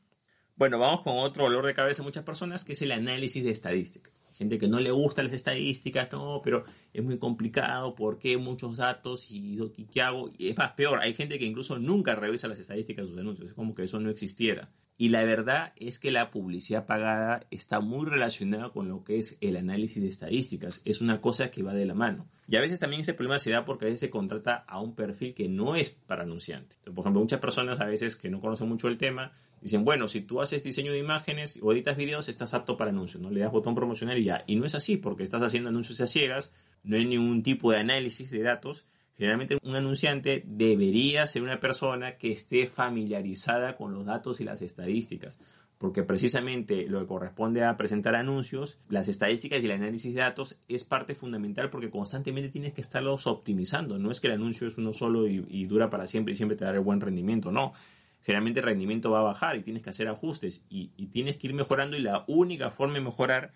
Bueno, 0.54 0.78
vamos 0.78 1.02
con 1.02 1.18
otro 1.18 1.44
dolor 1.44 1.66
de 1.66 1.74
cabeza 1.74 2.02
de 2.02 2.06
muchas 2.06 2.24
personas 2.24 2.64
que 2.64 2.72
es 2.72 2.82
el 2.82 2.92
análisis 2.92 3.44
de 3.44 3.50
estadísticas 3.50 4.17
gente 4.38 4.56
que 4.56 4.68
no 4.68 4.78
le 4.78 4.92
gusta 4.92 5.22
las 5.22 5.32
estadísticas, 5.32 6.08
no, 6.12 6.40
pero 6.42 6.64
es 6.92 7.02
muy 7.02 7.18
complicado, 7.18 7.94
¿por 7.96 8.18
qué 8.18 8.36
muchos 8.36 8.76
datos 8.76 9.26
y, 9.30 9.58
qué 9.90 10.00
hago? 10.00 10.30
Y 10.38 10.48
es 10.48 10.56
más 10.56 10.72
peor, 10.72 11.00
hay 11.00 11.12
gente 11.12 11.38
que 11.38 11.44
incluso 11.44 11.78
nunca 11.78 12.14
revisa 12.14 12.46
las 12.46 12.60
estadísticas 12.60 13.04
de 13.04 13.10
sus 13.10 13.20
anuncios, 13.20 13.48
es 13.48 13.54
como 13.54 13.74
que 13.74 13.82
eso 13.82 13.98
no 13.98 14.10
existiera. 14.10 14.70
Y 15.00 15.10
la 15.10 15.22
verdad 15.22 15.72
es 15.76 16.00
que 16.00 16.10
la 16.10 16.32
publicidad 16.32 16.86
pagada 16.86 17.46
está 17.52 17.78
muy 17.78 18.04
relacionada 18.04 18.70
con 18.70 18.88
lo 18.88 19.04
que 19.04 19.18
es 19.18 19.38
el 19.40 19.56
análisis 19.56 20.02
de 20.02 20.08
estadísticas. 20.08 20.82
Es 20.84 21.00
una 21.00 21.20
cosa 21.20 21.52
que 21.52 21.62
va 21.62 21.72
de 21.72 21.86
la 21.86 21.94
mano. 21.94 22.28
Y 22.48 22.56
a 22.56 22.60
veces 22.60 22.80
también 22.80 23.02
ese 23.02 23.14
problema 23.14 23.38
se 23.38 23.50
da 23.50 23.64
porque 23.64 23.84
a 23.84 23.86
veces 23.86 24.00
se 24.00 24.10
contrata 24.10 24.64
a 24.66 24.80
un 24.80 24.96
perfil 24.96 25.34
que 25.34 25.48
no 25.48 25.76
es 25.76 25.90
para 25.90 26.24
anunciante. 26.24 26.74
Por 26.82 27.04
ejemplo, 27.04 27.20
muchas 27.20 27.38
personas 27.38 27.78
a 27.80 27.84
veces 27.84 28.16
que 28.16 28.28
no 28.28 28.40
conocen 28.40 28.68
mucho 28.68 28.88
el 28.88 28.98
tema 28.98 29.30
dicen, 29.60 29.84
bueno, 29.84 30.08
si 30.08 30.20
tú 30.20 30.40
haces 30.40 30.62
diseño 30.62 30.92
de 30.92 30.98
imágenes 30.98 31.58
o 31.62 31.72
editas 31.72 31.96
videos, 31.96 32.28
estás 32.28 32.54
apto 32.54 32.76
para 32.76 32.90
anuncios, 32.90 33.22
¿no? 33.22 33.30
Le 33.30 33.40
das 33.40 33.52
botón 33.52 33.74
promocional 33.74 34.18
y 34.18 34.24
ya. 34.24 34.44
Y 34.46 34.56
no 34.56 34.64
es 34.64 34.74
así 34.74 34.96
porque 34.96 35.24
estás 35.24 35.42
haciendo 35.42 35.68
anuncios 35.68 36.00
a 36.00 36.06
ciegas, 36.06 36.52
no 36.84 36.96
hay 36.96 37.04
ningún 37.04 37.42
tipo 37.42 37.72
de 37.72 37.78
análisis 37.78 38.30
de 38.30 38.42
datos 38.42 38.86
Generalmente 39.18 39.58
un 39.64 39.74
anunciante 39.74 40.44
debería 40.46 41.26
ser 41.26 41.42
una 41.42 41.58
persona 41.58 42.16
que 42.18 42.30
esté 42.30 42.68
familiarizada 42.68 43.74
con 43.74 43.92
los 43.92 44.04
datos 44.06 44.40
y 44.40 44.44
las 44.44 44.62
estadísticas, 44.62 45.40
porque 45.76 46.04
precisamente 46.04 46.86
lo 46.86 47.00
que 47.00 47.06
corresponde 47.06 47.64
a 47.64 47.76
presentar 47.76 48.14
anuncios, 48.14 48.78
las 48.88 49.08
estadísticas 49.08 49.60
y 49.60 49.66
el 49.66 49.72
análisis 49.72 50.14
de 50.14 50.20
datos 50.20 50.56
es 50.68 50.84
parte 50.84 51.16
fundamental 51.16 51.68
porque 51.68 51.90
constantemente 51.90 52.48
tienes 52.48 52.74
que 52.74 52.80
estarlos 52.80 53.26
optimizando. 53.26 53.98
No 53.98 54.12
es 54.12 54.20
que 54.20 54.28
el 54.28 54.34
anuncio 54.34 54.68
es 54.68 54.78
uno 54.78 54.92
solo 54.92 55.26
y, 55.26 55.66
dura 55.66 55.90
para 55.90 56.06
siempre 56.06 56.32
y 56.32 56.36
siempre 56.36 56.56
te 56.56 56.64
dará 56.64 56.78
buen 56.78 57.00
rendimiento, 57.00 57.50
no. 57.50 57.72
Generalmente 58.22 58.60
el 58.60 58.66
rendimiento 58.66 59.10
va 59.10 59.20
a 59.20 59.22
bajar 59.22 59.56
y 59.56 59.62
tienes 59.62 59.82
que 59.82 59.90
hacer 59.90 60.08
ajustes 60.08 60.64
y, 60.68 60.88
tienes 61.08 61.36
que 61.36 61.46
ir 61.48 61.54
mejorando 61.54 61.96
y 61.96 62.00
la 62.00 62.24
única 62.28 62.70
forma 62.70 62.94
de 62.94 63.00
mejorar 63.00 63.52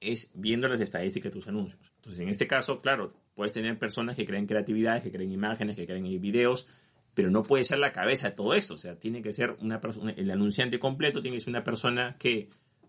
es 0.00 0.30
viendo 0.34 0.68
las 0.68 0.80
estadísticas 0.80 1.30
de 1.30 1.38
tus 1.38 1.48
anuncios. 1.48 1.80
Entonces, 1.96 2.20
en 2.20 2.28
este 2.28 2.46
caso, 2.46 2.80
claro, 2.80 3.14
puedes 3.34 3.52
tener 3.52 3.78
personas 3.78 4.16
que 4.16 4.26
creen 4.26 4.46
creatividad, 4.46 5.02
que 5.02 5.12
creen 5.12 5.32
imágenes, 5.32 5.76
que 5.76 5.86
creen 5.86 6.04
videos, 6.20 6.66
pero 7.14 7.30
no 7.30 7.42
puede 7.42 7.64
ser 7.64 7.78
la 7.78 7.92
cabeza 7.92 8.30
de 8.30 8.36
todo 8.36 8.54
esto. 8.54 8.74
O 8.74 8.76
sea, 8.76 8.98
tiene 8.98 9.22
que 9.22 9.32
ser 9.32 9.56
una 9.60 9.80
el 10.16 10.30
anunciante 10.30 10.78
completo 10.78 11.22
tiene 11.22 11.36
que 11.38 11.40
ser 11.40 11.50
una 11.50 11.64
persona 11.64 12.16
que 12.18 12.48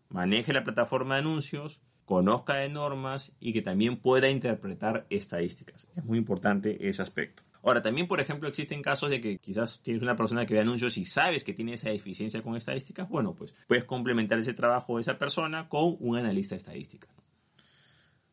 maneje 0.09 0.53
la 0.53 0.63
plataforma 0.63 1.15
de 1.15 1.21
anuncios, 1.21 1.81
conozca 2.05 2.55
de 2.55 2.69
normas 2.69 3.33
y 3.39 3.53
que 3.53 3.61
también 3.61 3.97
pueda 3.97 4.29
interpretar 4.29 5.05
estadísticas. 5.09 5.87
Es 5.95 6.03
muy 6.03 6.17
importante 6.17 6.87
ese 6.87 7.01
aspecto. 7.01 7.43
Ahora, 7.63 7.81
también, 7.81 8.07
por 8.07 8.19
ejemplo, 8.19 8.47
existen 8.47 8.81
casos 8.81 9.09
de 9.09 9.21
que 9.21 9.39
quizás 9.39 9.81
tienes 9.81 10.03
una 10.03 10.15
persona 10.15 10.45
que 10.45 10.53
ve 10.53 10.59
anuncios 10.61 10.97
y 10.97 11.05
sabes 11.05 11.43
que 11.43 11.53
tiene 11.53 11.73
esa 11.73 11.89
deficiencia 11.89 12.41
con 12.41 12.55
estadísticas. 12.55 13.09
Bueno, 13.09 13.33
pues 13.33 13.53
puedes 13.67 13.85
complementar 13.85 14.39
ese 14.39 14.53
trabajo 14.53 14.95
de 14.95 15.01
esa 15.01 15.17
persona 15.17 15.67
con 15.67 15.97
un 15.99 16.17
analista 16.17 16.55
estadística. 16.55 17.07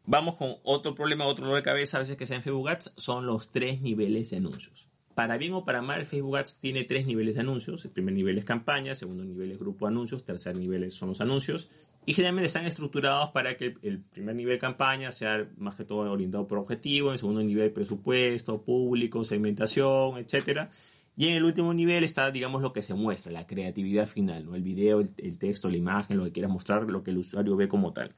Vamos 0.06 0.36
con 0.36 0.56
otro 0.64 0.94
problema, 0.94 1.24
otro 1.24 1.46
dolor 1.46 1.60
de 1.60 1.64
cabeza 1.64 1.96
a 1.96 2.00
veces 2.00 2.16
que 2.16 2.26
sea 2.26 2.36
en 2.36 2.42
Facebook 2.42 2.68
Ads, 2.68 2.92
son 2.98 3.24
los 3.24 3.50
tres 3.50 3.80
niveles 3.80 4.30
de 4.30 4.36
anuncios. 4.36 4.86
Para 5.14 5.38
bien 5.38 5.52
o 5.54 5.64
para 5.64 5.80
mal, 5.80 6.04
Facebook 6.04 6.36
Ads 6.36 6.58
tiene 6.58 6.84
tres 6.84 7.06
niveles 7.06 7.36
de 7.36 7.40
anuncios. 7.40 7.84
El 7.84 7.92
primer 7.92 8.14
nivel 8.14 8.36
es 8.36 8.44
campaña, 8.44 8.94
segundo 8.94 9.24
nivel 9.24 9.52
es 9.52 9.58
grupo 9.58 9.86
de 9.86 9.92
anuncios, 9.92 10.24
tercer 10.24 10.58
nivel 10.58 10.90
son 10.90 11.10
los 11.10 11.20
anuncios. 11.20 11.70
Y 12.06 12.12
generalmente 12.12 12.46
están 12.46 12.66
estructurados 12.66 13.30
para 13.30 13.56
que 13.56 13.76
el 13.82 14.00
primer 14.00 14.34
nivel 14.34 14.58
campaña 14.58 15.10
sea 15.10 15.48
más 15.56 15.74
que 15.74 15.84
todo 15.84 16.10
orientado 16.10 16.46
por 16.46 16.58
objetivo, 16.58 17.12
el 17.12 17.18
segundo 17.18 17.42
nivel 17.42 17.72
presupuesto, 17.72 18.62
público, 18.62 19.24
segmentación, 19.24 20.18
etc. 20.18 20.68
Y 21.16 21.28
en 21.28 21.36
el 21.36 21.44
último 21.44 21.72
nivel 21.72 22.04
está, 22.04 22.30
digamos, 22.30 22.60
lo 22.60 22.72
que 22.72 22.82
se 22.82 22.92
muestra, 22.92 23.32
la 23.32 23.46
creatividad 23.46 24.06
final, 24.06 24.44
¿no? 24.44 24.54
el 24.54 24.62
video, 24.62 25.00
el 25.00 25.38
texto, 25.38 25.70
la 25.70 25.76
imagen, 25.76 26.18
lo 26.18 26.24
que 26.24 26.32
quieras 26.32 26.52
mostrar, 26.52 26.82
lo 26.90 27.02
que 27.02 27.10
el 27.10 27.18
usuario 27.18 27.56
ve 27.56 27.68
como 27.68 27.92
tal. 27.92 28.14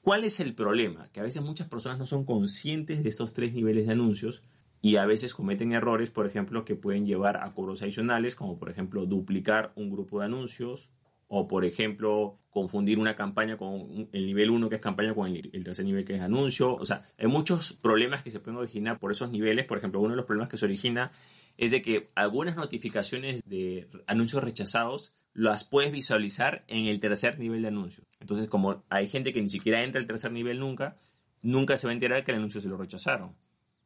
¿Cuál 0.00 0.24
es 0.24 0.38
el 0.38 0.54
problema? 0.54 1.08
Que 1.12 1.20
a 1.20 1.22
veces 1.22 1.42
muchas 1.42 1.66
personas 1.66 1.98
no 1.98 2.06
son 2.06 2.24
conscientes 2.24 3.02
de 3.02 3.08
estos 3.08 3.32
tres 3.32 3.54
niveles 3.54 3.86
de 3.86 3.92
anuncios 3.92 4.42
y 4.82 4.96
a 4.96 5.06
veces 5.06 5.32
cometen 5.32 5.72
errores, 5.72 6.10
por 6.10 6.26
ejemplo, 6.26 6.66
que 6.66 6.76
pueden 6.76 7.06
llevar 7.06 7.38
a 7.38 7.54
cobros 7.54 7.80
adicionales, 7.80 8.36
como 8.36 8.58
por 8.58 8.68
ejemplo 8.68 9.06
duplicar 9.06 9.72
un 9.76 9.90
grupo 9.90 10.20
de 10.20 10.26
anuncios 10.26 10.90
o 11.34 11.48
por 11.48 11.64
ejemplo 11.64 12.38
confundir 12.50 13.00
una 13.00 13.16
campaña 13.16 13.56
con 13.56 14.08
el 14.12 14.26
nivel 14.26 14.50
1 14.50 14.68
que 14.68 14.76
es 14.76 14.80
campaña 14.80 15.12
con 15.12 15.34
el, 15.34 15.64
tercer 15.64 15.84
nivel 15.84 16.04
que 16.04 16.14
es 16.14 16.22
anuncio. 16.22 16.76
O 16.76 16.86
sea, 16.86 17.02
hay 17.18 17.26
muchos 17.26 17.72
problemas 17.72 18.22
que 18.22 18.30
se 18.30 18.38
pueden 18.38 18.58
originar 18.58 19.00
por 19.00 19.10
esos 19.10 19.30
niveles. 19.30 19.64
Por 19.64 19.76
ejemplo, 19.76 20.00
uno 20.00 20.10
de 20.10 20.16
los 20.16 20.24
problemas 20.24 20.48
que 20.48 20.56
se 20.56 20.64
origina 20.64 21.10
es 21.58 21.72
de 21.72 21.82
que 21.82 22.06
algunas 22.14 22.54
notificaciones 22.54 23.42
de 23.44 23.88
anuncios 24.06 24.44
rechazados 24.44 25.12
las 25.32 25.64
puedes 25.64 25.90
visualizar 25.90 26.64
en 26.68 26.86
el 26.86 27.00
tercer 27.00 27.40
nivel 27.40 27.62
de 27.62 27.68
anuncios. 27.68 28.06
Entonces, 28.20 28.46
como 28.46 28.84
hay 28.88 29.08
gente 29.08 29.32
que 29.32 29.42
ni 29.42 29.50
siquiera 29.50 29.82
entra 29.82 30.00
al 30.00 30.06
tercer 30.06 30.30
nivel 30.30 30.60
nunca, 30.60 30.96
nunca 31.42 31.76
se 31.76 31.88
va 31.88 31.90
a 31.90 31.94
enterar 31.94 32.24
que 32.24 32.30
el 32.30 32.38
anuncio 32.38 32.60
se 32.60 32.68
lo 32.68 32.76
rechazaron. 32.76 33.34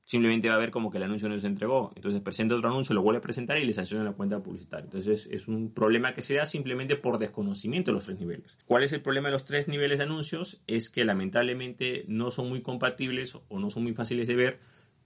Simplemente 0.08 0.48
va 0.48 0.54
a 0.54 0.58
ver 0.58 0.70
como 0.70 0.90
que 0.90 0.96
el 0.96 1.02
anuncio 1.04 1.28
no 1.28 1.38
se 1.38 1.46
entregó. 1.46 1.92
Entonces 1.94 2.22
presenta 2.22 2.54
otro 2.54 2.70
anuncio, 2.70 2.94
lo 2.94 3.02
vuelve 3.02 3.18
a 3.18 3.20
presentar 3.20 3.58
y 3.58 3.66
le 3.66 3.74
sanciona 3.74 4.02
la 4.02 4.12
cuenta 4.12 4.42
publicitaria. 4.42 4.84
Entonces 4.84 5.28
es 5.30 5.48
un 5.48 5.70
problema 5.74 6.14
que 6.14 6.22
se 6.22 6.32
da 6.32 6.46
simplemente 6.46 6.96
por 6.96 7.18
desconocimiento 7.18 7.90
de 7.90 7.96
los 7.96 8.06
tres 8.06 8.18
niveles. 8.18 8.56
¿Cuál 8.64 8.84
es 8.84 8.94
el 8.94 9.02
problema 9.02 9.28
de 9.28 9.32
los 9.32 9.44
tres 9.44 9.68
niveles 9.68 9.98
de 9.98 10.04
anuncios? 10.04 10.62
Es 10.66 10.88
que 10.88 11.04
lamentablemente 11.04 12.06
no 12.08 12.30
son 12.30 12.48
muy 12.48 12.62
compatibles 12.62 13.36
o 13.48 13.60
no 13.60 13.68
son 13.68 13.82
muy 13.82 13.92
fáciles 13.92 14.28
de 14.28 14.34
ver 14.36 14.58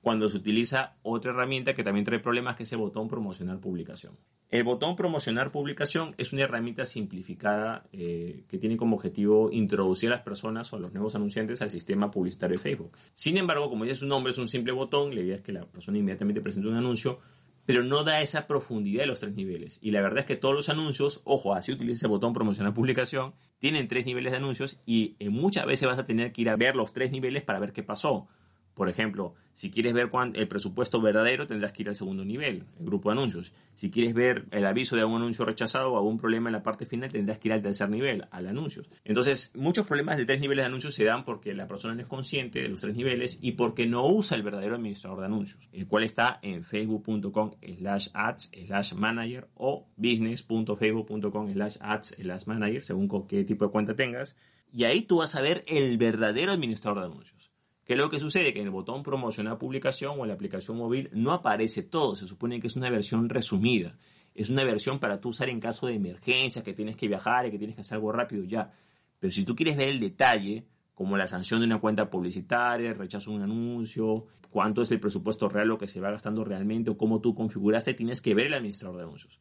cuando 0.03 0.29
se 0.29 0.37
utiliza 0.37 0.97
otra 1.03 1.31
herramienta 1.31 1.75
que 1.75 1.85
también 1.85 2.05
trae 2.05 2.19
problemas, 2.19 2.57
que 2.57 2.65
es 2.65 2.73
el 2.73 2.79
botón 2.79 3.09
promocionar 3.09 3.61
publicación. 3.61 4.19
El 4.51 4.65
botón 4.65 4.97
promocionar 4.97 5.53
publicación 5.53 6.15
es 6.19 6.33
una 6.33 6.43
herramienta 6.43 6.85
simplificada 6.85 7.85
eh, 7.93 8.45
que 8.49 8.59
tiene 8.59 8.77
como 8.77 8.97
objetivo 8.97 9.49
introducir 9.53 10.11
a 10.11 10.17
las 10.17 10.23
personas 10.23 10.71
o 10.73 10.77
a 10.77 10.81
los 10.81 10.93
nuevos 10.93 11.15
anunciantes 11.15 11.63
al 11.63 11.71
sistema 11.71 12.11
publicitario 12.11 12.57
de 12.57 12.63
Facebook. 12.63 12.99
Sin 13.15 13.39
embargo, 13.39 13.71
como 13.71 13.85
dice 13.85 13.97
su 13.97 14.07
nombre, 14.07 14.33
es 14.33 14.39
un 14.39 14.49
simple 14.49 14.73
botón, 14.73 15.15
la 15.15 15.21
idea 15.21 15.37
es 15.37 15.41
que 15.41 15.53
la 15.53 15.65
persona 15.67 15.99
inmediatamente 15.99 16.41
presente 16.41 16.69
un 16.69 16.77
anuncio, 16.77 17.21
pero 17.65 17.85
no 17.85 18.03
da 18.03 18.23
esa 18.23 18.49
profundidad 18.49 19.03
de 19.03 19.07
los 19.07 19.21
tres 19.21 19.35
niveles. 19.35 19.79
Y 19.81 19.93
la 19.93 20.03
verdad 20.03 20.21
es 20.21 20.27
que 20.27 20.37
todos 20.37 20.55
los 20.55 20.69
anuncios, 20.69 21.23
ojo, 21.25 21.55
así 21.55 21.71
utiliza 21.71 22.07
el 22.07 22.11
botón 22.11 22.33
promocionar 22.33 22.75
publicación, 22.75 23.35
tienen 23.59 23.87
tres 23.87 24.05
niveles 24.05 24.33
de 24.33 24.39
anuncios 24.39 24.81
y 24.85 25.15
eh, 25.21 25.29
muchas 25.29 25.65
veces 25.65 25.89
vas 25.89 26.01
a 26.01 26.05
tener 26.05 26.33
que 26.33 26.43
ir 26.43 26.51
a 26.51 26.57
ver 26.57 26.75
los 26.75 26.93
tres 26.93 27.13
niveles 27.13 27.45
para 27.45 27.61
ver 27.61 27.73
qué 27.73 27.85
pasó. 27.85 28.27
Por 28.75 28.89
ejemplo, 28.89 29.35
si 29.55 29.71
quieres 29.71 29.93
ver 29.93 30.11
el 30.35 30.49
presupuesto 30.49 31.01
verdadero, 31.01 31.47
tendrás 31.47 31.73
que 31.73 31.83
ir 31.83 31.89
al 31.89 31.97
segundo 31.97 32.25
nivel, 32.25 32.65
el 32.79 32.87
grupo 32.87 33.11
de 33.11 33.19
anuncios. 33.19 33.53
Si 33.75 33.91
quieres 33.91 34.15
ver 34.15 34.47
el 34.51 34.65
aviso 34.65 34.97
de 34.97 35.03
algún 35.03 35.17
anuncio 35.17 35.45
rechazado 35.45 35.93
o 35.93 35.99
algún 35.99 36.19
problema 36.19 36.49
en 36.49 36.55
la 36.55 36.63
parte 36.63 36.87
final, 36.87 37.13
tendrás 37.13 37.39
que 37.39 37.49
ir 37.49 37.53
al 37.53 37.63
tercer 37.63 37.91
nivel, 37.91 38.27
al 38.31 38.47
anuncios. 38.47 38.89
Entonces, 39.05 39.51
muchos 39.55 39.87
problemas 39.87 40.17
de 40.17 40.25
tres 40.25 40.41
niveles 40.41 40.63
de 40.63 40.67
anuncios 40.67 40.95
se 40.95 41.05
dan 41.05 41.25
porque 41.25 41.53
la 41.55 41.67
persona 41.67 41.95
no 41.95 42.01
es 42.01 42.07
consciente 42.07 42.63
de 42.63 42.69
los 42.69 42.81
tres 42.81 42.97
niveles 42.97 43.39
y 43.43 43.53
porque 43.53 43.87
no 43.87 44.07
usa 44.07 44.37
el 44.37 44.43
verdadero 44.43 44.77
administrador 44.77 45.21
de 45.21 45.27
anuncios, 45.27 45.69
el 45.73 45.87
cual 45.87 46.05
está 46.05 46.39
en 46.43 46.65
facebook.com 46.65 47.53
slash 47.79 48.09
ads 48.15 48.51
slash 48.67 48.95
manager 48.95 49.49
o 49.55 49.87
business.facebook.com 49.97 51.53
slash 51.53 51.77
ads 51.81 52.15
slash 52.19 52.47
manager, 52.47 52.83
según 52.83 53.27
qué 53.27 53.45
tipo 53.45 53.67
de 53.67 53.71
cuenta 53.71 53.95
tengas. 53.95 54.35
Y 54.73 54.85
ahí 54.85 55.03
tú 55.03 55.19
vas 55.19 55.35
a 55.35 55.43
ver 55.43 55.63
el 55.67 55.99
verdadero 55.99 56.53
administrador 56.53 57.01
de 57.01 57.07
anuncios 57.07 57.42
¿Qué 57.85 57.95
es 57.95 57.99
lo 57.99 58.09
que 58.11 58.21
sucede? 58.21 58.53
Que 58.53 58.61
en 58.61 58.67
el 58.67 58.71
botón 58.71 59.03
promocionar 59.03 59.59
publicación 59.59 60.19
o 60.19 60.23
en 60.23 60.29
la 60.29 60.35
aplicación 60.35 60.77
móvil 60.77 61.11
no 61.13 61.33
aparece 61.33 61.83
todo. 61.83 62.15
Se 62.15 62.29
supone 62.29 62.61
que 62.61 62.69
es 62.69 62.77
una 62.77 62.91
versión 62.91 63.29
resumida. 63.29 63.99
Es 64.35 64.51
una 64.51 64.65
versión 64.65 64.99
para 64.99 65.21
tú 65.21 65.31
usar 65.31 65.49
en 65.49 65.61
caso 65.61 65.87
de 65.87 65.95
emergencia, 65.95 66.63
que 66.63 66.75
tienes 66.75 66.97
que 66.97 67.09
viajar 67.09 67.47
y 67.47 67.51
que 67.51 67.59
tienes 67.59 67.75
que 67.75 67.83
hacer 67.83 67.97
algo 67.97 68.13
rápido 68.13 68.45
ya. 68.45 68.73
Pero 69.19 69.33
si 69.33 69.45
tú 69.45 69.55
quieres 69.55 69.77
ver 69.77 69.89
el 69.89 70.01
detalle, 70.01 70.65
como 70.95 71.17
la 71.17 71.27
sanción 71.27 71.61
de 71.61 71.67
una 71.67 71.81
cuenta 71.81 72.09
publicitaria, 72.09 72.91
el 72.91 72.99
rechazo 72.99 73.31
de 73.31 73.39
un 73.39 73.43
anuncio, 73.43 74.27
cuánto 74.51 74.83
es 74.83 74.91
el 74.93 75.01
presupuesto 75.01 75.49
real, 75.49 75.69
lo 75.69 75.79
que 75.79 75.89
se 75.89 76.01
va 76.01 76.11
gastando 76.11 76.45
realmente 76.45 76.91
o 76.91 76.97
cómo 76.97 77.21
tú 77.21 77.35
configuraste, 77.35 77.95
tienes 77.95 78.21
que 78.21 78.35
ver 78.35 78.47
el 78.47 78.55
administrador 78.55 78.99
de 78.99 79.03
anuncios. 79.05 79.41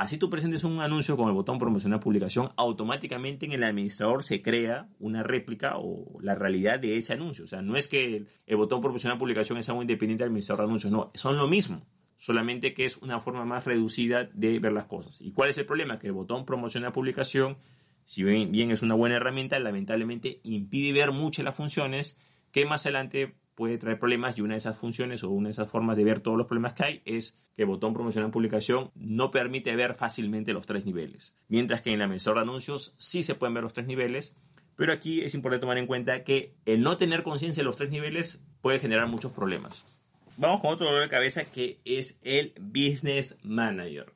Así 0.00 0.16
tú 0.16 0.30
presentes 0.30 0.64
un 0.64 0.80
anuncio 0.80 1.14
con 1.14 1.28
el 1.28 1.34
botón 1.34 1.58
promocionar 1.58 2.00
publicación, 2.00 2.52
automáticamente 2.56 3.44
en 3.44 3.52
el 3.52 3.62
administrador 3.62 4.24
se 4.24 4.40
crea 4.40 4.88
una 4.98 5.22
réplica 5.22 5.74
o 5.76 6.18
la 6.22 6.34
realidad 6.34 6.80
de 6.80 6.96
ese 6.96 7.12
anuncio. 7.12 7.44
O 7.44 7.46
sea, 7.46 7.60
no 7.60 7.76
es 7.76 7.86
que 7.86 8.24
el 8.46 8.56
botón 8.56 8.80
promocionar 8.80 9.18
publicación 9.18 9.58
es 9.58 9.68
algo 9.68 9.82
independiente 9.82 10.24
del 10.24 10.30
administrador 10.30 10.64
de 10.64 10.68
anuncios, 10.70 10.90
no, 10.90 11.10
son 11.12 11.36
lo 11.36 11.46
mismo, 11.48 11.82
solamente 12.16 12.72
que 12.72 12.86
es 12.86 12.96
una 12.96 13.20
forma 13.20 13.44
más 13.44 13.66
reducida 13.66 14.24
de 14.24 14.58
ver 14.58 14.72
las 14.72 14.86
cosas. 14.86 15.20
¿Y 15.20 15.32
cuál 15.32 15.50
es 15.50 15.58
el 15.58 15.66
problema? 15.66 15.98
Que 15.98 16.06
el 16.06 16.14
botón 16.14 16.46
promocionar 16.46 16.94
publicación, 16.94 17.58
si 18.06 18.24
bien, 18.24 18.70
es 18.70 18.80
una 18.80 18.94
buena 18.94 19.16
herramienta, 19.16 19.58
lamentablemente 19.58 20.40
impide 20.44 20.94
ver 20.94 21.12
muchas 21.12 21.44
las 21.44 21.54
funciones 21.54 22.16
que 22.52 22.64
más 22.64 22.86
adelante 22.86 23.34
puede 23.54 23.78
traer 23.78 23.98
problemas 23.98 24.38
y 24.38 24.42
una 24.42 24.54
de 24.54 24.58
esas 24.58 24.78
funciones 24.78 25.22
o 25.22 25.30
una 25.30 25.48
de 25.48 25.52
esas 25.52 25.70
formas 25.70 25.96
de 25.96 26.04
ver 26.04 26.20
todos 26.20 26.38
los 26.38 26.46
problemas 26.46 26.74
que 26.74 26.84
hay 26.84 27.02
es 27.04 27.38
que 27.56 27.62
el 27.62 27.68
botón 27.68 27.92
promocionar 27.92 28.30
publicación 28.30 28.90
no 28.94 29.30
permite 29.30 29.74
ver 29.76 29.94
fácilmente 29.94 30.52
los 30.52 30.66
tres 30.66 30.86
niveles. 30.86 31.34
Mientras 31.48 31.82
que 31.82 31.92
en 31.92 31.98
la 31.98 32.06
emisor 32.06 32.36
de 32.36 32.42
anuncios 32.42 32.94
sí 32.96 33.22
se 33.22 33.34
pueden 33.34 33.54
ver 33.54 33.64
los 33.64 33.74
tres 33.74 33.86
niveles, 33.86 34.34
pero 34.76 34.92
aquí 34.92 35.20
es 35.20 35.34
importante 35.34 35.60
tomar 35.60 35.78
en 35.78 35.86
cuenta 35.86 36.24
que 36.24 36.54
el 36.64 36.80
no 36.80 36.96
tener 36.96 37.22
conciencia 37.22 37.62
de 37.62 37.66
los 37.66 37.76
tres 37.76 37.90
niveles 37.90 38.40
puede 38.62 38.78
generar 38.78 39.08
muchos 39.08 39.32
problemas. 39.32 39.84
Vamos 40.38 40.62
con 40.62 40.72
otro 40.72 40.86
dolor 40.86 41.02
de 41.02 41.08
cabeza 41.10 41.44
que 41.44 41.80
es 41.84 42.18
el 42.22 42.54
Business 42.58 43.36
Manager. 43.42 44.06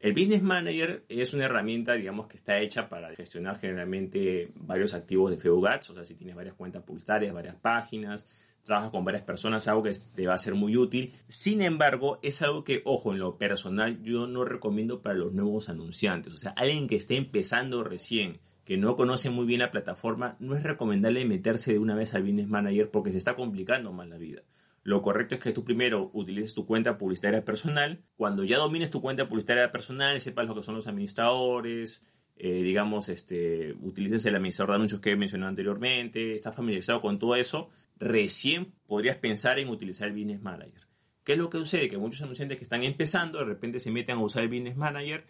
El 0.00 0.12
Business 0.12 0.42
Manager 0.42 1.04
es 1.08 1.34
una 1.34 1.44
herramienta, 1.44 1.94
digamos, 1.94 2.26
que 2.26 2.36
está 2.36 2.58
hecha 2.58 2.88
para 2.88 3.14
gestionar 3.14 3.60
generalmente 3.60 4.50
varios 4.54 4.94
activos 4.94 5.30
de 5.30 5.36
Facebook 5.36 5.68
o 5.68 5.94
sea, 5.94 6.04
si 6.04 6.14
tienes 6.14 6.36
varias 6.36 6.54
cuentas 6.54 6.82
publicitarias, 6.84 7.34
varias 7.34 7.56
páginas, 7.56 8.26
trabajas 8.64 8.90
con 8.90 9.04
varias 9.04 9.22
personas, 9.22 9.66
algo 9.68 9.82
que 9.82 9.92
te 10.14 10.26
va 10.26 10.34
a 10.34 10.38
ser 10.38 10.54
muy 10.54 10.76
útil. 10.76 11.14
Sin 11.28 11.62
embargo, 11.62 12.18
es 12.22 12.42
algo 12.42 12.64
que, 12.64 12.82
ojo, 12.84 13.12
en 13.12 13.18
lo 13.18 13.38
personal 13.38 14.02
yo 14.02 14.26
no 14.26 14.44
recomiendo 14.44 15.02
para 15.02 15.14
los 15.14 15.32
nuevos 15.32 15.68
anunciantes. 15.68 16.34
O 16.34 16.38
sea, 16.38 16.52
alguien 16.52 16.86
que 16.86 16.96
esté 16.96 17.16
empezando 17.16 17.82
recién, 17.84 18.40
que 18.64 18.76
no 18.76 18.96
conoce 18.96 19.30
muy 19.30 19.46
bien 19.46 19.60
la 19.60 19.70
plataforma, 19.70 20.36
no 20.40 20.54
es 20.54 20.62
recomendable 20.62 21.24
meterse 21.24 21.72
de 21.72 21.78
una 21.78 21.94
vez 21.94 22.14
al 22.14 22.22
Business 22.22 22.48
Manager 22.48 22.90
porque 22.90 23.12
se 23.12 23.18
está 23.18 23.34
complicando 23.34 23.92
más 23.92 24.08
la 24.08 24.18
vida. 24.18 24.42
Lo 24.82 25.02
correcto 25.02 25.34
es 25.34 25.40
que 25.40 25.52
tú 25.52 25.64
primero 25.64 26.10
utilices 26.12 26.54
tu 26.54 26.66
cuenta 26.66 26.98
publicitaria 26.98 27.44
personal. 27.44 28.04
Cuando 28.16 28.44
ya 28.44 28.58
domines 28.58 28.90
tu 28.90 29.02
cuenta 29.02 29.28
publicitaria 29.28 29.70
personal, 29.70 30.20
sepas 30.20 30.46
lo 30.46 30.54
que 30.54 30.62
son 30.62 30.76
los 30.76 30.86
administradores, 30.86 32.02
eh, 32.36 32.62
digamos, 32.62 33.08
este, 33.08 33.74
utilices 33.80 34.24
el 34.26 34.36
administrador 34.36 34.70
de 34.70 34.76
anuncios 34.76 35.00
que 35.00 35.10
he 35.10 35.16
mencionado 35.16 35.48
anteriormente, 35.48 36.34
estás 36.34 36.54
familiarizado 36.54 37.00
con 37.00 37.18
todo 37.18 37.34
eso, 37.34 37.68
recién 37.98 38.74
podrías 38.86 39.16
pensar 39.16 39.58
en 39.58 39.68
utilizar 39.68 40.08
el 40.08 40.14
Business 40.14 40.40
Manager. 40.40 40.88
¿Qué 41.24 41.32
es 41.32 41.38
lo 41.38 41.50
que 41.50 41.58
sucede? 41.58 41.88
Que 41.88 41.98
muchos 41.98 42.22
anunciantes 42.22 42.56
que 42.56 42.64
están 42.64 42.84
empezando 42.84 43.38
de 43.38 43.44
repente 43.44 43.80
se 43.80 43.90
meten 43.90 44.16
a 44.16 44.22
usar 44.22 44.42
el 44.44 44.48
Business 44.48 44.76
Manager 44.76 45.26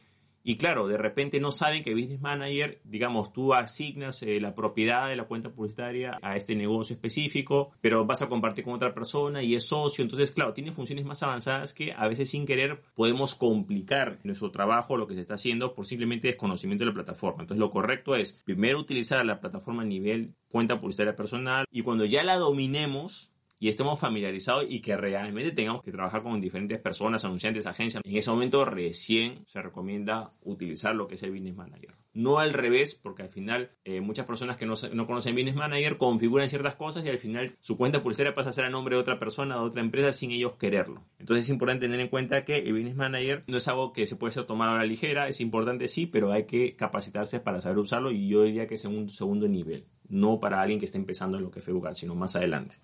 y 0.49 0.57
claro, 0.57 0.89
de 0.89 0.97
repente 0.97 1.41
no 1.41 1.53
saben 1.53 1.83
que 1.83 1.93
Business 1.93 2.23
Manager, 2.23 2.81
digamos, 2.85 3.35
tú 3.35 3.53
asignas 3.53 4.23
eh, 4.23 4.41
la 4.41 4.55
propiedad 4.55 5.07
de 5.07 5.15
la 5.15 5.25
cuenta 5.25 5.53
publicitaria 5.53 6.19
a 6.23 6.37
este 6.37 6.57
negocio 6.57 6.95
específico, 6.95 7.73
pero 7.83 8.07
vas 8.07 8.23
a 8.23 8.31
compartir 8.31 8.65
con 8.65 8.73
otra 8.73 8.95
persona 8.95 9.43
y 9.43 9.55
es 9.55 9.69
socio. 9.69 10.01
Entonces, 10.01 10.31
claro, 10.31 10.55
tiene 10.55 10.73
funciones 10.73 11.05
más 11.05 11.23
avanzadas 11.23 11.75
que 11.75 11.93
a 11.93 12.09
veces 12.09 12.31
sin 12.31 12.47
querer 12.47 12.81
podemos 12.95 13.35
complicar 13.35 14.21
nuestro 14.25 14.51
trabajo, 14.51 14.97
lo 14.97 15.07
que 15.07 15.13
se 15.13 15.21
está 15.21 15.35
haciendo 15.35 15.75
por 15.75 15.85
simplemente 15.85 16.29
desconocimiento 16.29 16.85
de 16.85 16.93
la 16.93 16.95
plataforma. 16.95 17.43
Entonces, 17.43 17.61
lo 17.61 17.71
correcto 17.71 18.15
es 18.15 18.41
primero 18.47 18.81
utilizar 18.81 19.27
la 19.27 19.41
plataforma 19.41 19.83
a 19.83 19.85
nivel 19.85 20.35
cuenta 20.49 20.81
publicitaria 20.81 21.15
personal 21.15 21.67
y 21.71 21.83
cuando 21.83 22.07
ya 22.07 22.25
la 22.25 22.37
dominemos, 22.37 23.35
y 23.59 23.69
estemos 23.69 23.99
familiarizados 23.99 24.67
y 24.69 24.81
que 24.81 24.97
realmente 24.97 25.53
tengamos 25.53 25.83
que 25.83 25.93
trabajar 25.93 26.23
con 26.23 26.41
diferentes 26.41 26.79
personas, 26.81 27.25
anunciantes, 27.25 27.67
agencias, 27.67 28.03
en 28.05 28.17
ese 28.17 28.31
momento 28.31 28.65
recién 28.65 29.45
se 29.47 29.61
recomienda 29.63 30.33
utilizar 30.43 30.95
lo 30.95 31.09
que 31.09 31.17
es 31.17 31.23
el 31.23 31.33
Business 31.33 31.57
Manager. 31.57 31.91
No 32.13 32.39
al 32.39 32.53
revés, 32.53 32.95
porque 32.95 33.23
al 33.23 33.29
final 33.29 33.71
eh, 33.85 34.01
muchas 34.01 34.27
personas 34.27 34.57
que 34.57 34.67
no, 34.67 34.75
no 34.93 35.07
conocen 35.07 35.35
Business 35.35 35.57
Manager 35.57 35.97
configuran 35.97 36.49
ciertas 36.49 36.75
cosas 36.75 37.05
y 37.05 37.09
al 37.09 37.19
final 37.19 37.57
su 37.61 37.77
cuenta 37.77 38.03
publicitaria 38.03 38.35
pasa 38.35 38.51
a 38.51 38.53
ser 38.53 38.65
a 38.65 38.71
nombre 38.71 38.97
de 38.97 39.01
otra 39.01 39.19
persona, 39.19 39.57
de 39.57 39.61
otra 39.61 39.81
empresa, 39.81 40.13
sin 40.13 40.31
ellos 40.31 40.55
quererlo. 40.55 41.05
Entonces 41.19 41.47
es 41.47 41.51
importante 41.51 41.87
tener 41.87 42.01
en 42.01 42.09
cuenta 42.09 42.45
que 42.45 42.59
el 42.59 42.73
Business 42.73 42.97
Manager 42.97 43.45
no 43.47 43.57
es 43.57 43.69
algo 43.69 43.93
que 43.93 44.07
se 44.07 44.17
puede 44.17 44.33
ser 44.33 44.45
tomado 44.45 44.75
a 44.75 44.79
la 44.79 44.85
ligera, 44.85 45.29
es 45.29 45.41
importante 45.41 45.89
sí, 45.89 46.07
pero 46.07 46.33
hay 46.33 46.45
que 46.45 46.77
capacitarse 46.77 47.41
para 47.41 47.61
saber 47.61 47.79
usarlo 47.79 48.11
y 48.11 48.29
yo 48.29 48.43
diría 48.43 48.67
que 48.67 48.75
es 48.75 48.85
un 48.85 49.09
segundo 49.09 49.49
nivel, 49.49 49.87
no 50.09 50.41
para 50.41 50.61
alguien 50.61 50.79
que 50.79 50.87
está 50.87 50.99
empezando 50.99 51.39
en 51.39 51.45
lo 51.45 51.51
que 51.51 51.59
es 51.61 51.65
Facebook, 51.65 51.89
sino 51.95 52.15
más 52.15 52.37
adelante. 52.37 52.77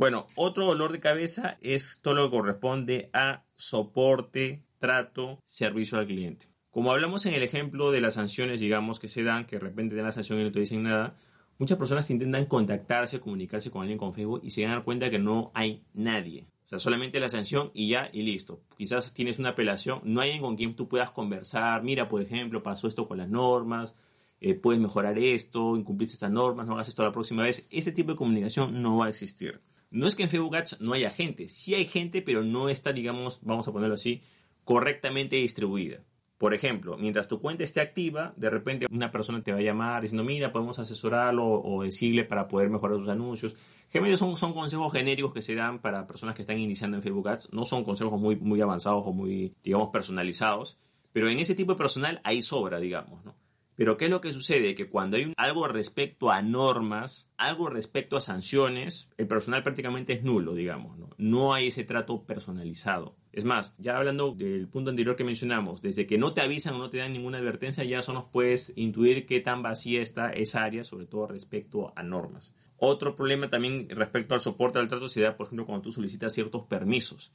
Bueno, 0.00 0.26
otro 0.34 0.64
dolor 0.64 0.92
de 0.92 0.98
cabeza 0.98 1.58
es 1.60 1.98
todo 2.00 2.14
lo 2.14 2.30
que 2.30 2.38
corresponde 2.38 3.10
a 3.12 3.44
soporte, 3.54 4.64
trato, 4.78 5.42
servicio 5.44 5.98
al 5.98 6.06
cliente. 6.06 6.46
Como 6.70 6.90
hablamos 6.90 7.26
en 7.26 7.34
el 7.34 7.42
ejemplo 7.42 7.90
de 7.90 8.00
las 8.00 8.14
sanciones, 8.14 8.60
digamos, 8.60 8.98
que 8.98 9.10
se 9.10 9.24
dan, 9.24 9.44
que 9.44 9.56
de 9.56 9.60
repente 9.60 9.94
dan 9.94 10.06
la 10.06 10.12
sanción 10.12 10.40
y 10.40 10.44
no 10.44 10.52
te 10.52 10.60
dicen 10.60 10.84
nada, 10.84 11.18
muchas 11.58 11.76
personas 11.76 12.08
intentan 12.08 12.46
contactarse, 12.46 13.20
comunicarse 13.20 13.70
con 13.70 13.82
alguien 13.82 13.98
con 13.98 14.14
Facebook 14.14 14.40
y 14.42 14.52
se 14.52 14.62
dan 14.62 14.84
cuenta 14.84 15.10
que 15.10 15.18
no 15.18 15.50
hay 15.52 15.84
nadie. 15.92 16.46
O 16.64 16.68
sea, 16.70 16.78
solamente 16.78 17.20
la 17.20 17.28
sanción 17.28 17.70
y 17.74 17.90
ya 17.90 18.08
y 18.10 18.22
listo. 18.22 18.62
Quizás 18.78 19.12
tienes 19.12 19.38
una 19.38 19.50
apelación, 19.50 20.00
no 20.04 20.22
hay 20.22 20.30
alguien 20.30 20.44
con 20.44 20.56
quien 20.56 20.76
tú 20.76 20.88
puedas 20.88 21.10
conversar. 21.10 21.82
Mira, 21.82 22.08
por 22.08 22.22
ejemplo, 22.22 22.62
pasó 22.62 22.88
esto 22.88 23.06
con 23.06 23.18
las 23.18 23.28
normas, 23.28 23.94
eh, 24.40 24.54
puedes 24.54 24.80
mejorar 24.80 25.18
esto, 25.18 25.76
incumpliste 25.76 26.14
estas 26.14 26.30
normas, 26.30 26.66
no 26.66 26.72
hagas 26.72 26.88
esto 26.88 27.04
la 27.04 27.12
próxima 27.12 27.42
vez. 27.42 27.68
Ese 27.70 27.92
tipo 27.92 28.12
de 28.12 28.16
comunicación 28.16 28.80
no 28.80 28.96
va 28.96 29.04
a 29.04 29.10
existir. 29.10 29.60
No 29.90 30.06
es 30.06 30.14
que 30.14 30.22
en 30.22 30.30
Facebook 30.30 30.56
Ads 30.56 30.80
no 30.80 30.92
haya 30.92 31.10
gente, 31.10 31.48
sí 31.48 31.74
hay 31.74 31.84
gente, 31.84 32.22
pero 32.22 32.44
no 32.44 32.68
está, 32.68 32.92
digamos, 32.92 33.40
vamos 33.42 33.66
a 33.66 33.72
ponerlo 33.72 33.96
así, 33.96 34.22
correctamente 34.64 35.36
distribuida. 35.36 36.04
Por 36.38 36.54
ejemplo, 36.54 36.96
mientras 36.96 37.28
tu 37.28 37.38
cuenta 37.38 37.64
esté 37.64 37.82
activa, 37.82 38.32
de 38.36 38.48
repente 38.48 38.86
una 38.90 39.10
persona 39.10 39.42
te 39.42 39.52
va 39.52 39.58
a 39.58 39.62
llamar 39.62 40.00
diciendo, 40.00 40.24
mira, 40.24 40.52
podemos 40.52 40.78
asesorarlo 40.78 41.44
o 41.44 41.82
decirle 41.82 42.24
para 42.24 42.48
poder 42.48 42.70
mejorar 42.70 42.98
sus 42.98 43.08
anuncios. 43.08 43.56
Generalmente 43.88 44.16
son, 44.16 44.38
son 44.38 44.54
consejos 44.54 44.90
genéricos 44.90 45.34
que 45.34 45.42
se 45.42 45.54
dan 45.54 45.80
para 45.80 46.06
personas 46.06 46.34
que 46.34 46.40
están 46.40 46.58
iniciando 46.58 46.96
en 46.96 47.02
Facebook 47.02 47.28
Ads. 47.28 47.52
No 47.52 47.66
son 47.66 47.84
consejos 47.84 48.18
muy, 48.18 48.36
muy 48.36 48.58
avanzados 48.62 49.02
o 49.04 49.12
muy, 49.12 49.54
digamos, 49.62 49.90
personalizados. 49.90 50.78
Pero 51.12 51.28
en 51.28 51.40
ese 51.40 51.54
tipo 51.54 51.72
de 51.72 51.78
personal 51.78 52.22
hay 52.24 52.40
sobra, 52.40 52.78
digamos, 52.78 53.22
¿no? 53.22 53.34
Pero 53.80 53.96
¿qué 53.96 54.04
es 54.04 54.10
lo 54.10 54.20
que 54.20 54.34
sucede? 54.34 54.74
Que 54.74 54.90
cuando 54.90 55.16
hay 55.16 55.32
algo 55.38 55.66
respecto 55.66 56.30
a 56.30 56.42
normas, 56.42 57.32
algo 57.38 57.70
respecto 57.70 58.18
a 58.18 58.20
sanciones, 58.20 59.08
el 59.16 59.26
personal 59.26 59.62
prácticamente 59.62 60.12
es 60.12 60.22
nulo, 60.22 60.52
digamos, 60.52 60.98
¿no? 60.98 61.08
No 61.16 61.54
hay 61.54 61.68
ese 61.68 61.84
trato 61.84 62.26
personalizado. 62.26 63.16
Es 63.32 63.46
más, 63.46 63.74
ya 63.78 63.96
hablando 63.96 64.32
del 64.32 64.68
punto 64.68 64.90
anterior 64.90 65.16
que 65.16 65.24
mencionamos, 65.24 65.80
desde 65.80 66.06
que 66.06 66.18
no 66.18 66.34
te 66.34 66.42
avisan 66.42 66.74
o 66.74 66.78
no 66.78 66.90
te 66.90 66.98
dan 66.98 67.14
ninguna 67.14 67.38
advertencia, 67.38 67.82
ya 67.82 68.00
eso 68.00 68.12
nos 68.12 68.26
puedes 68.26 68.74
intuir 68.76 69.24
qué 69.24 69.40
tan 69.40 69.62
vacía 69.62 70.02
está 70.02 70.28
esa 70.28 70.62
área, 70.62 70.84
sobre 70.84 71.06
todo 71.06 71.28
respecto 71.28 71.94
a 71.96 72.02
normas. 72.02 72.52
Otro 72.76 73.16
problema 73.16 73.48
también 73.48 73.88
respecto 73.88 74.34
al 74.34 74.40
soporte 74.40 74.78
al 74.78 74.88
trato 74.88 75.08
se 75.08 75.22
da, 75.22 75.38
por 75.38 75.46
ejemplo, 75.46 75.64
cuando 75.64 75.84
tú 75.84 75.92
solicitas 75.92 76.34
ciertos 76.34 76.64
permisos. 76.64 77.32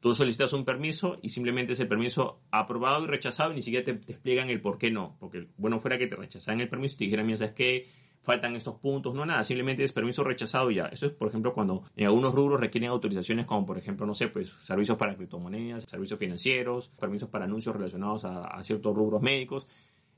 Tú 0.00 0.14
solicitas 0.14 0.52
un 0.52 0.64
permiso 0.64 1.18
y 1.22 1.30
simplemente 1.30 1.72
es 1.72 1.80
el 1.80 1.88
permiso 1.88 2.40
aprobado 2.50 3.04
y 3.04 3.08
rechazado 3.08 3.52
y 3.52 3.56
ni 3.56 3.62
siquiera 3.62 3.84
te, 3.84 3.90
explican 4.12 4.48
el 4.48 4.60
por 4.60 4.78
qué 4.78 4.90
no. 4.90 5.16
Porque 5.18 5.48
bueno 5.56 5.78
fuera 5.78 5.98
que 5.98 6.06
te 6.06 6.16
rechazaran 6.16 6.60
el 6.60 6.68
permiso 6.68 6.94
y 6.94 6.98
te 6.98 7.04
dijeran, 7.04 7.26
mira, 7.26 7.38
¿sabes 7.38 7.54
qué? 7.54 7.86
Faltan 8.22 8.54
estos 8.56 8.76
puntos, 8.76 9.14
no 9.14 9.24
nada, 9.24 9.42
simplemente 9.42 9.82
es 9.82 9.92
permiso 9.92 10.22
rechazado 10.22 10.70
y 10.70 10.76
ya. 10.76 10.86
Eso 10.86 11.06
es, 11.06 11.12
por 11.12 11.28
ejemplo, 11.28 11.52
cuando 11.52 11.84
en 11.96 12.06
algunos 12.06 12.34
rubros 12.34 12.60
requieren 12.60 12.90
autorizaciones 12.90 13.46
como, 13.46 13.64
por 13.64 13.78
ejemplo, 13.78 14.06
no 14.06 14.14
sé, 14.14 14.28
pues 14.28 14.50
servicios 14.62 14.98
para 14.98 15.16
criptomonedas, 15.16 15.84
servicios 15.84 16.18
financieros, 16.18 16.90
permisos 17.00 17.28
para 17.28 17.46
anuncios 17.46 17.74
relacionados 17.74 18.24
a 18.24 18.62
ciertos 18.62 18.94
rubros 18.94 19.22
médicos. 19.22 19.66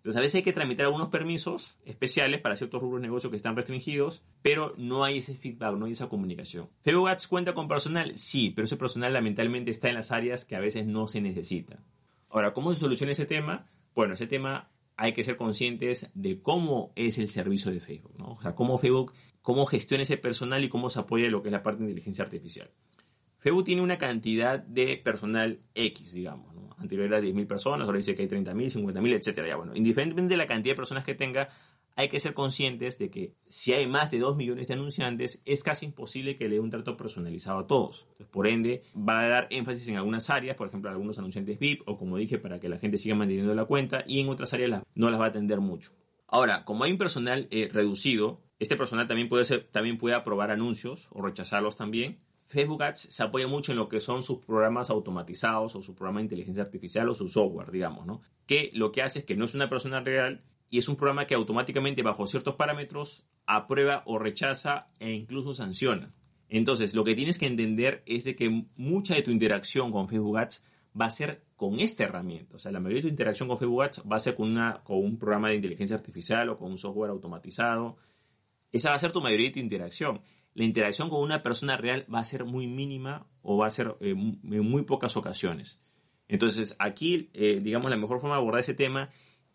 Entonces 0.00 0.16
a 0.16 0.22
veces 0.22 0.36
hay 0.36 0.42
que 0.42 0.54
tramitar 0.54 0.86
algunos 0.86 1.08
permisos 1.08 1.76
especiales 1.84 2.40
para 2.40 2.56
ciertos 2.56 2.80
rubros 2.80 3.02
de 3.02 3.06
negocio 3.06 3.28
que 3.28 3.36
están 3.36 3.54
restringidos, 3.54 4.22
pero 4.40 4.72
no 4.78 5.04
hay 5.04 5.18
ese 5.18 5.34
feedback, 5.34 5.76
no 5.76 5.84
hay 5.84 5.92
esa 5.92 6.08
comunicación. 6.08 6.70
Facebook 6.80 7.10
Ads 7.10 7.28
cuenta 7.28 7.52
con 7.52 7.68
personal, 7.68 8.16
sí, 8.16 8.48
pero 8.48 8.64
ese 8.64 8.78
personal 8.78 9.12
lamentablemente 9.12 9.70
está 9.70 9.90
en 9.90 9.96
las 9.96 10.10
áreas 10.10 10.46
que 10.46 10.56
a 10.56 10.60
veces 10.60 10.86
no 10.86 11.06
se 11.06 11.20
necesita. 11.20 11.84
Ahora, 12.30 12.54
¿cómo 12.54 12.72
se 12.72 12.80
soluciona 12.80 13.12
ese 13.12 13.26
tema? 13.26 13.66
Bueno, 13.94 14.14
ese 14.14 14.26
tema 14.26 14.70
hay 14.96 15.12
que 15.12 15.22
ser 15.22 15.36
conscientes 15.36 16.08
de 16.14 16.40
cómo 16.40 16.92
es 16.96 17.18
el 17.18 17.28
servicio 17.28 17.70
de 17.70 17.80
Facebook, 17.80 18.14
¿no? 18.16 18.32
O 18.32 18.40
sea, 18.40 18.54
cómo 18.54 18.78
Facebook, 18.78 19.12
cómo 19.42 19.66
gestiona 19.66 20.04
ese 20.04 20.16
personal 20.16 20.64
y 20.64 20.70
cómo 20.70 20.88
se 20.88 21.00
apoya 21.00 21.28
lo 21.28 21.42
que 21.42 21.48
es 21.48 21.52
la 21.52 21.62
parte 21.62 21.80
de 21.80 21.90
inteligencia 21.90 22.24
artificial. 22.24 22.70
Facebook 23.36 23.64
tiene 23.64 23.82
una 23.82 23.98
cantidad 23.98 24.60
de 24.60 24.96
personal 24.96 25.60
X, 25.74 26.12
digamos. 26.12 26.49
Anterior 26.80 27.06
era 27.06 27.20
10.000 27.20 27.46
personas, 27.46 27.86
ahora 27.86 27.98
dice 27.98 28.14
que 28.14 28.22
hay 28.22 28.28
30.000, 28.28 28.82
50.000, 28.82 29.14
etc. 29.14 29.46
Ya, 29.46 29.56
bueno, 29.56 29.72
indiferentemente 29.74 30.34
de 30.34 30.38
la 30.38 30.46
cantidad 30.46 30.72
de 30.72 30.76
personas 30.76 31.04
que 31.04 31.14
tenga, 31.14 31.48
hay 31.96 32.08
que 32.08 32.20
ser 32.20 32.34
conscientes 32.34 32.98
de 32.98 33.10
que 33.10 33.34
si 33.48 33.72
hay 33.72 33.86
más 33.86 34.10
de 34.10 34.18
2 34.18 34.36
millones 34.36 34.68
de 34.68 34.74
anunciantes, 34.74 35.42
es 35.44 35.62
casi 35.62 35.86
imposible 35.86 36.36
que 36.36 36.48
le 36.48 36.56
dé 36.56 36.60
un 36.60 36.70
trato 36.70 36.96
personalizado 36.96 37.58
a 37.58 37.66
todos. 37.66 38.06
por 38.30 38.46
ende, 38.46 38.82
va 38.96 39.20
a 39.20 39.28
dar 39.28 39.46
énfasis 39.50 39.88
en 39.88 39.96
algunas 39.96 40.30
áreas, 40.30 40.56
por 40.56 40.68
ejemplo, 40.68 40.90
algunos 40.90 41.18
anunciantes 41.18 41.58
VIP, 41.58 41.82
o 41.86 41.98
como 41.98 42.16
dije, 42.16 42.38
para 42.38 42.58
que 42.58 42.68
la 42.68 42.78
gente 42.78 42.98
siga 42.98 43.14
manteniendo 43.14 43.54
la 43.54 43.64
cuenta, 43.64 44.04
y 44.06 44.20
en 44.20 44.28
otras 44.28 44.54
áreas 44.54 44.82
no 44.94 45.10
las 45.10 45.20
va 45.20 45.26
a 45.26 45.28
atender 45.28 45.60
mucho. 45.60 45.92
Ahora, 46.26 46.64
como 46.64 46.84
hay 46.84 46.92
un 46.92 46.98
personal 46.98 47.48
eh, 47.50 47.68
reducido, 47.72 48.40
este 48.60 48.76
personal 48.76 49.08
también 49.08 49.28
puede, 49.28 49.44
ser, 49.44 49.68
también 49.72 49.98
puede 49.98 50.14
aprobar 50.14 50.50
anuncios 50.50 51.08
o 51.10 51.22
rechazarlos 51.22 51.76
también. 51.76 52.20
Facebook 52.50 52.82
Ads 52.82 52.98
se 52.98 53.22
apoya 53.22 53.46
mucho 53.46 53.70
en 53.70 53.78
lo 53.78 53.88
que 53.88 54.00
son 54.00 54.24
sus 54.24 54.38
programas 54.38 54.90
automatizados 54.90 55.76
o 55.76 55.82
su 55.82 55.94
programa 55.94 56.18
de 56.18 56.24
inteligencia 56.24 56.64
artificial 56.64 57.08
o 57.08 57.14
su 57.14 57.28
software, 57.28 57.70
digamos, 57.70 58.06
¿no? 58.06 58.22
Que 58.44 58.70
lo 58.74 58.90
que 58.90 59.02
hace 59.02 59.20
es 59.20 59.24
que 59.24 59.36
no 59.36 59.44
es 59.44 59.54
una 59.54 59.70
persona 59.70 60.00
real 60.00 60.42
y 60.68 60.78
es 60.78 60.88
un 60.88 60.96
programa 60.96 61.28
que 61.28 61.36
automáticamente 61.36 62.02
bajo 62.02 62.26
ciertos 62.26 62.56
parámetros 62.56 63.24
aprueba 63.46 64.02
o 64.04 64.18
rechaza 64.18 64.88
e 64.98 65.12
incluso 65.12 65.54
sanciona. 65.54 66.12
Entonces, 66.48 66.92
lo 66.92 67.04
que 67.04 67.14
tienes 67.14 67.38
que 67.38 67.46
entender 67.46 68.02
es 68.04 68.24
de 68.24 68.34
que 68.34 68.66
mucha 68.74 69.14
de 69.14 69.22
tu 69.22 69.30
interacción 69.30 69.92
con 69.92 70.08
Facebook 70.08 70.38
Ads 70.38 70.66
va 71.00 71.04
a 71.04 71.10
ser 71.12 71.44
con 71.54 71.78
esta 71.78 72.02
herramienta. 72.02 72.56
O 72.56 72.58
sea, 72.58 72.72
la 72.72 72.80
mayoría 72.80 73.02
de 73.02 73.08
tu 73.08 73.12
interacción 73.12 73.48
con 73.48 73.58
Facebook 73.58 73.84
Ads 73.84 74.02
va 74.10 74.16
a 74.16 74.18
ser 74.18 74.34
con, 74.34 74.50
una, 74.50 74.82
con 74.82 74.98
un 74.98 75.20
programa 75.20 75.50
de 75.50 75.54
inteligencia 75.54 75.94
artificial 75.94 76.48
o 76.48 76.58
con 76.58 76.72
un 76.72 76.78
software 76.78 77.12
automatizado. 77.12 77.96
Esa 78.72 78.90
va 78.90 78.96
a 78.96 78.98
ser 78.98 79.12
tu 79.12 79.20
mayoría 79.20 79.46
de 79.46 79.52
tu 79.52 79.60
interacción. 79.60 80.20
La 80.54 80.64
interacción 80.64 81.08
con 81.08 81.22
una 81.22 81.42
persona 81.42 81.76
real 81.76 82.06
va 82.12 82.20
a 82.20 82.24
ser 82.24 82.44
muy 82.44 82.66
mínima 82.66 83.26
o 83.42 83.56
va 83.56 83.66
a 83.66 83.70
ser 83.70 83.96
eh, 84.00 84.10
en 84.10 84.70
muy 84.70 84.82
pocas 84.82 85.16
ocasiones. 85.16 85.80
Entonces, 86.28 86.76
aquí, 86.78 87.30
eh, 87.34 87.60
digamos, 87.62 87.90
la 87.90 87.96
mejor 87.96 88.20
forma 88.20 88.36
de 88.36 88.40
abordar 88.40 88.60
ese 88.60 88.74
tema 88.74 89.10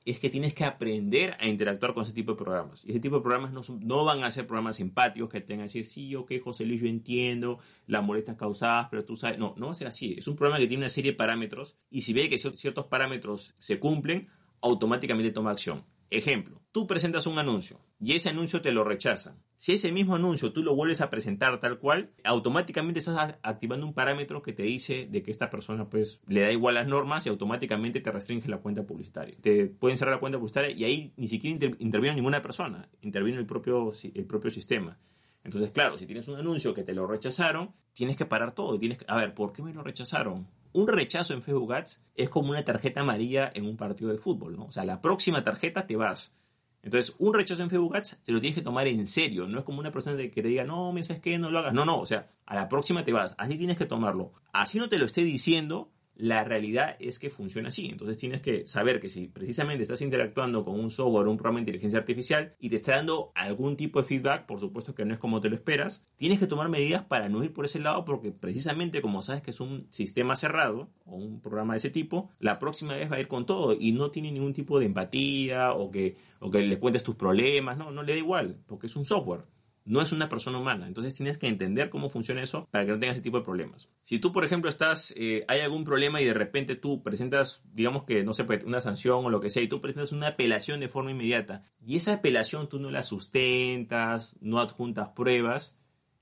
es 0.05 0.19
que 0.19 0.29
tienes 0.29 0.53
que 0.53 0.63
aprender 0.63 1.35
a 1.39 1.47
interactuar 1.47 1.93
con 1.93 2.03
ese 2.03 2.13
tipo 2.13 2.33
de 2.33 2.37
programas. 2.37 2.85
Y 2.85 2.91
ese 2.91 2.99
tipo 2.99 3.15
de 3.15 3.21
programas 3.23 3.51
no, 3.51 3.61
no 3.79 4.05
van 4.05 4.23
a 4.23 4.29
ser 4.29 4.45
programas 4.45 4.75
simpáticos 4.75 5.29
que 5.29 5.41
tengan 5.41 5.67
que 5.67 5.79
decir, 5.79 5.85
sí, 5.85 6.15
ok, 6.15 6.33
José 6.43 6.65
Luis, 6.65 6.81
yo 6.81 6.87
entiendo 6.87 7.59
las 7.87 8.03
molestias 8.03 8.37
causadas, 8.37 8.87
pero 8.91 9.03
tú 9.03 9.15
sabes. 9.17 9.39
No, 9.39 9.55
no 9.57 9.67
va 9.67 9.71
a 9.71 9.75
ser 9.75 9.87
así. 9.87 10.13
Es 10.17 10.27
un 10.27 10.35
programa 10.35 10.59
que 10.59 10.67
tiene 10.67 10.83
una 10.83 10.89
serie 10.89 11.11
de 11.11 11.17
parámetros 11.17 11.75
y 11.89 12.03
si 12.03 12.13
ve 12.13 12.29
que 12.29 12.37
ciertos 12.37 12.85
parámetros 12.85 13.55
se 13.57 13.79
cumplen, 13.79 14.27
automáticamente 14.61 15.31
toma 15.31 15.51
acción. 15.51 15.83
Ejemplo, 16.09 16.61
tú 16.71 16.87
presentas 16.87 17.27
un 17.27 17.39
anuncio 17.39 17.79
y 17.99 18.13
ese 18.13 18.29
anuncio 18.29 18.61
te 18.61 18.71
lo 18.71 18.83
rechazan. 18.83 19.41
Si 19.57 19.73
ese 19.73 19.91
mismo 19.91 20.15
anuncio 20.15 20.51
tú 20.51 20.61
lo 20.61 20.75
vuelves 20.75 21.01
a 21.01 21.09
presentar 21.09 21.59
tal 21.59 21.79
cual, 21.79 22.11
automáticamente 22.23 22.99
estás 22.99 23.35
activando 23.41 23.85
un 23.85 23.93
parámetro 23.93 24.41
que 24.41 24.53
te 24.53 24.63
dice 24.63 25.07
de 25.09 25.23
que 25.23 25.31
esta 25.31 25.49
persona 25.49 25.89
pues 25.89 26.21
le 26.27 26.41
da 26.41 26.51
igual 26.51 26.75
las 26.75 26.87
normas 26.87 27.25
y 27.25 27.29
automáticamente 27.29 28.01
te 28.01 28.11
restringe 28.11 28.49
la 28.49 28.59
cuenta 28.59 28.85
publicitaria. 28.85 29.35
Te 29.41 29.65
pueden 29.67 29.97
cerrar 29.97 30.15
la 30.15 30.19
cuenta 30.19 30.37
publicitaria 30.37 30.75
y 30.75 30.83
ahí 30.83 31.13
ni 31.17 31.27
siquiera 31.27 31.73
interviene 31.79 32.15
ninguna 32.15 32.41
persona, 32.41 32.89
interviene 33.01 33.39
el 33.39 33.45
propio, 33.45 33.91
el 34.13 34.25
propio 34.25 34.51
sistema. 34.51 34.99
Entonces, 35.45 35.71
claro, 35.71 35.97
si 35.97 36.05
tienes 36.05 36.27
un 36.27 36.37
anuncio 36.37 36.73
que 36.73 36.83
te 36.83 36.93
lo 36.93 37.05
rechazaron, 37.05 37.71
tienes 37.93 38.17
que 38.17 38.25
parar 38.25 38.53
todo. 38.55 38.79
Tienes 38.79 38.97
que, 38.97 39.05
a 39.07 39.15
ver, 39.15 39.33
¿por 39.35 39.53
qué 39.53 39.61
me 39.61 39.73
lo 39.73 39.83
rechazaron? 39.83 40.47
Un 40.75 40.89
rechazo 40.89 41.33
en 41.33 41.41
Facebook 41.41 41.73
Ads 41.73 42.01
es 42.15 42.29
como 42.29 42.49
una 42.49 42.65
tarjeta 42.65 42.99
amarilla 42.99 43.49
en 43.55 43.65
un 43.65 43.77
partido 43.77 44.11
de 44.11 44.17
fútbol, 44.17 44.57
¿no? 44.57 44.65
O 44.65 44.71
sea, 44.71 44.83
la 44.83 45.01
próxima 45.01 45.41
tarjeta 45.41 45.87
te 45.87 45.95
vas. 45.95 46.35
Entonces, 46.83 47.15
un 47.17 47.33
rechazo 47.33 47.63
en 47.63 47.69
Facebook 47.69 47.95
Ads 47.95 48.17
te 48.25 48.33
lo 48.33 48.41
tienes 48.41 48.57
que 48.57 48.61
tomar 48.61 48.85
en 48.85 49.07
serio. 49.07 49.47
No 49.47 49.59
es 49.59 49.63
como 49.63 49.79
una 49.79 49.93
persona 49.93 50.17
que 50.17 50.27
te 50.27 50.41
diga, 50.41 50.65
no, 50.65 50.91
me 50.91 51.01
sabes 51.05 51.21
que 51.21 51.39
no 51.39 51.49
lo 51.49 51.59
hagas. 51.59 51.73
No, 51.73 51.85
no, 51.85 52.01
o 52.01 52.05
sea, 52.05 52.29
a 52.45 52.55
la 52.55 52.67
próxima 52.67 53.05
te 53.05 53.13
vas. 53.13 53.35
Así 53.37 53.57
tienes 53.57 53.77
que 53.77 53.85
tomarlo. 53.85 54.33
Así 54.51 54.77
no 54.77 54.89
te 54.89 54.99
lo 54.99 55.05
esté 55.05 55.23
diciendo, 55.23 55.91
la 56.15 56.43
realidad 56.43 56.95
es 56.99 57.19
que 57.19 57.29
funciona 57.29 57.69
así. 57.69 57.87
Entonces 57.87 58.17
tienes 58.17 58.41
que 58.41 58.67
saber 58.67 58.99
que 58.99 59.09
si 59.09 59.27
precisamente 59.27 59.83
estás 59.83 60.01
interactuando 60.01 60.63
con 60.63 60.79
un 60.79 60.89
software 60.89 61.27
o 61.27 61.31
un 61.31 61.37
programa 61.37 61.57
de 61.57 61.63
inteligencia 61.63 61.99
artificial 61.99 62.55
y 62.59 62.69
te 62.69 62.77
está 62.77 62.95
dando 62.95 63.31
algún 63.35 63.75
tipo 63.77 64.01
de 64.01 64.07
feedback, 64.07 64.45
por 64.45 64.59
supuesto 64.59 64.95
que 64.95 65.05
no 65.05 65.13
es 65.13 65.19
como 65.19 65.41
te 65.41 65.49
lo 65.49 65.55
esperas, 65.55 66.05
tienes 66.15 66.39
que 66.39 66.47
tomar 66.47 66.69
medidas 66.69 67.03
para 67.03 67.29
no 67.29 67.43
ir 67.43 67.53
por 67.53 67.65
ese 67.65 67.79
lado 67.79 68.05
porque 68.05 68.31
precisamente 68.31 69.01
como 69.01 69.21
sabes 69.21 69.41
que 69.41 69.51
es 69.51 69.59
un 69.59 69.85
sistema 69.91 70.35
cerrado 70.35 70.89
o 71.05 71.15
un 71.15 71.41
programa 71.41 71.73
de 71.73 71.77
ese 71.77 71.89
tipo, 71.89 72.29
la 72.39 72.59
próxima 72.59 72.95
vez 72.95 73.11
va 73.11 73.17
a 73.17 73.19
ir 73.19 73.27
con 73.27 73.45
todo 73.45 73.75
y 73.77 73.91
no 73.91 74.11
tiene 74.11 74.31
ningún 74.31 74.53
tipo 74.53 74.79
de 74.79 74.85
empatía 74.85 75.73
o 75.73 75.91
que, 75.91 76.15
o 76.39 76.49
que 76.49 76.61
le 76.61 76.79
cuentes 76.79 77.03
tus 77.03 77.15
problemas, 77.15 77.77
no, 77.77 77.91
no 77.91 78.03
le 78.03 78.13
da 78.13 78.19
igual 78.19 78.57
porque 78.65 78.87
es 78.87 78.95
un 78.95 79.05
software 79.05 79.43
no 79.85 80.01
es 80.01 80.11
una 80.11 80.27
persona 80.27 80.57
humana. 80.57 80.87
Entonces 80.87 81.13
tienes 81.13 81.37
que 81.37 81.47
entender 81.47 81.89
cómo 81.89 82.09
funciona 82.09 82.41
eso 82.41 82.67
para 82.71 82.85
que 82.85 82.91
no 82.91 82.99
tengas 82.99 83.17
ese 83.17 83.23
tipo 83.23 83.37
de 83.37 83.45
problemas. 83.45 83.87
Si 84.03 84.19
tú, 84.19 84.31
por 84.31 84.43
ejemplo, 84.43 84.69
estás, 84.69 85.13
eh, 85.15 85.45
hay 85.47 85.61
algún 85.61 85.83
problema 85.83 86.21
y 86.21 86.25
de 86.25 86.33
repente 86.33 86.75
tú 86.75 87.03
presentas, 87.03 87.63
digamos 87.71 88.03
que, 88.03 88.23
no 88.23 88.33
sé, 88.33 88.43
pues, 88.43 88.63
una 88.63 88.81
sanción 88.81 89.23
o 89.23 89.29
lo 89.29 89.39
que 89.39 89.49
sea, 89.49 89.63
y 89.63 89.67
tú 89.67 89.81
presentas 89.81 90.11
una 90.11 90.29
apelación 90.29 90.79
de 90.79 90.89
forma 90.89 91.11
inmediata, 91.11 91.63
y 91.85 91.95
esa 91.95 92.13
apelación 92.13 92.67
tú 92.67 92.79
no 92.79 92.91
la 92.91 93.03
sustentas, 93.03 94.35
no 94.41 94.59
adjuntas 94.59 95.09
pruebas, 95.09 95.75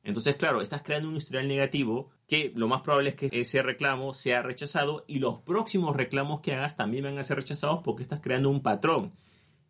entonces, 0.03 0.35
claro, 0.35 0.61
estás 0.61 0.83
creando 0.83 1.07
un 1.07 1.15
historial 1.15 1.47
negativo 1.47 2.09
que 2.27 2.51
lo 2.55 2.67
más 2.67 2.81
probable 2.81 3.09
es 3.09 3.15
que 3.15 3.29
ese 3.31 3.63
reclamo 3.63 4.13
sea 4.13 4.41
rechazado 4.41 5.05
y 5.07 5.19
los 5.19 5.39
próximos 5.39 5.95
reclamos 5.95 6.41
que 6.41 6.53
hagas 6.53 6.75
también 6.75 7.05
van 7.05 7.17
a 7.17 7.23
ser 7.23 7.37
rechazados 7.37 7.79
porque 7.83 8.03
estás 8.03 8.19
creando 8.19 8.49
un 8.49 8.61
patrón. 8.61 9.13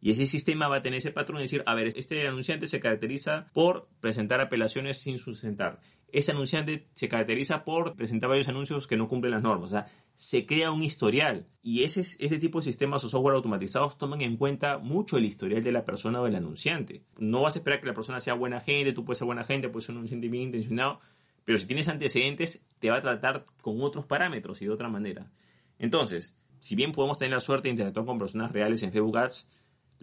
Y 0.04 0.12
ese 0.12 0.28
sistema 0.28 0.68
va 0.68 0.76
a 0.76 0.82
tener 0.82 0.98
ese 0.98 1.12
patrón 1.12 1.38
de 1.38 1.44
decir, 1.44 1.64
a 1.66 1.74
ver, 1.76 1.88
este 1.88 2.28
anunciante 2.28 2.68
se 2.68 2.82
caracteriza 2.82 3.50
por 3.54 3.88
presentar 4.02 4.42
apelaciones 4.42 5.00
sin 5.00 5.18
sustentar. 5.18 5.80
Este 6.12 6.34
anunciante 6.34 6.90
se 6.92 7.08
caracteriza 7.08 7.64
por 7.64 7.96
presentar 7.96 8.30
varios 8.30 8.50
anuncios 8.50 8.86
que 8.86 8.98
no 8.98 9.08
cumplen 9.08 9.32
las 9.32 9.42
normas. 9.42 9.68
O 9.68 9.70
sea, 9.70 9.86
se 10.14 10.46
crea 10.46 10.72
un 10.72 10.84
historial. 10.84 11.48
Y 11.62 11.84
ese, 11.84 12.02
ese 12.02 12.38
tipo 12.38 12.60
de 12.60 12.66
sistemas 12.66 13.02
o 13.06 13.08
software 13.08 13.36
automatizados 13.36 13.98
toman 13.98 14.20
en 14.20 14.36
cuenta 14.36 14.78
mucho 14.78 15.16
el 15.16 15.24
historial 15.24 15.64
de 15.64 15.72
la 15.72 15.86
persona 15.86 16.20
o 16.20 16.26
del 16.26 16.36
anunciante. 16.36 17.06
No 17.18 17.44
vas 17.44 17.56
a 17.56 17.60
esperar 17.60 17.80
que 17.80 17.88
la 17.88 17.94
persona 17.94 18.20
sea 18.20 18.34
buena 18.34 18.60
gente, 18.60 18.92
tú 18.92 19.06
puedes 19.06 19.20
ser 19.20 19.26
buena 19.26 19.46
gente, 19.46 19.70
puedes 19.70 19.86
ser 19.86 19.94
un 19.94 20.00
anunciante 20.00 20.28
bien 20.28 20.44
intencionado, 20.44 21.00
pero 21.46 21.58
si 21.58 21.66
tienes 21.66 21.88
antecedentes, 21.88 22.62
te 22.80 22.90
va 22.90 22.98
a 22.98 23.02
tratar 23.02 23.46
con 23.62 23.82
otros 23.82 24.06
parámetros 24.06 24.62
y 24.62 24.66
de 24.66 24.72
otra 24.72 24.90
manera. 24.90 25.32
Entonces, 25.80 26.36
si 26.60 26.76
bien 26.76 26.92
podemos 26.92 27.18
tener 27.18 27.32
la 27.32 27.40
suerte 27.40 27.70
de 27.70 27.72
interactuar 27.72 28.06
con 28.06 28.20
personas 28.20 28.52
reales 28.52 28.84
en 28.84 28.92
Facebook 28.92 29.18
Ads, 29.18 29.48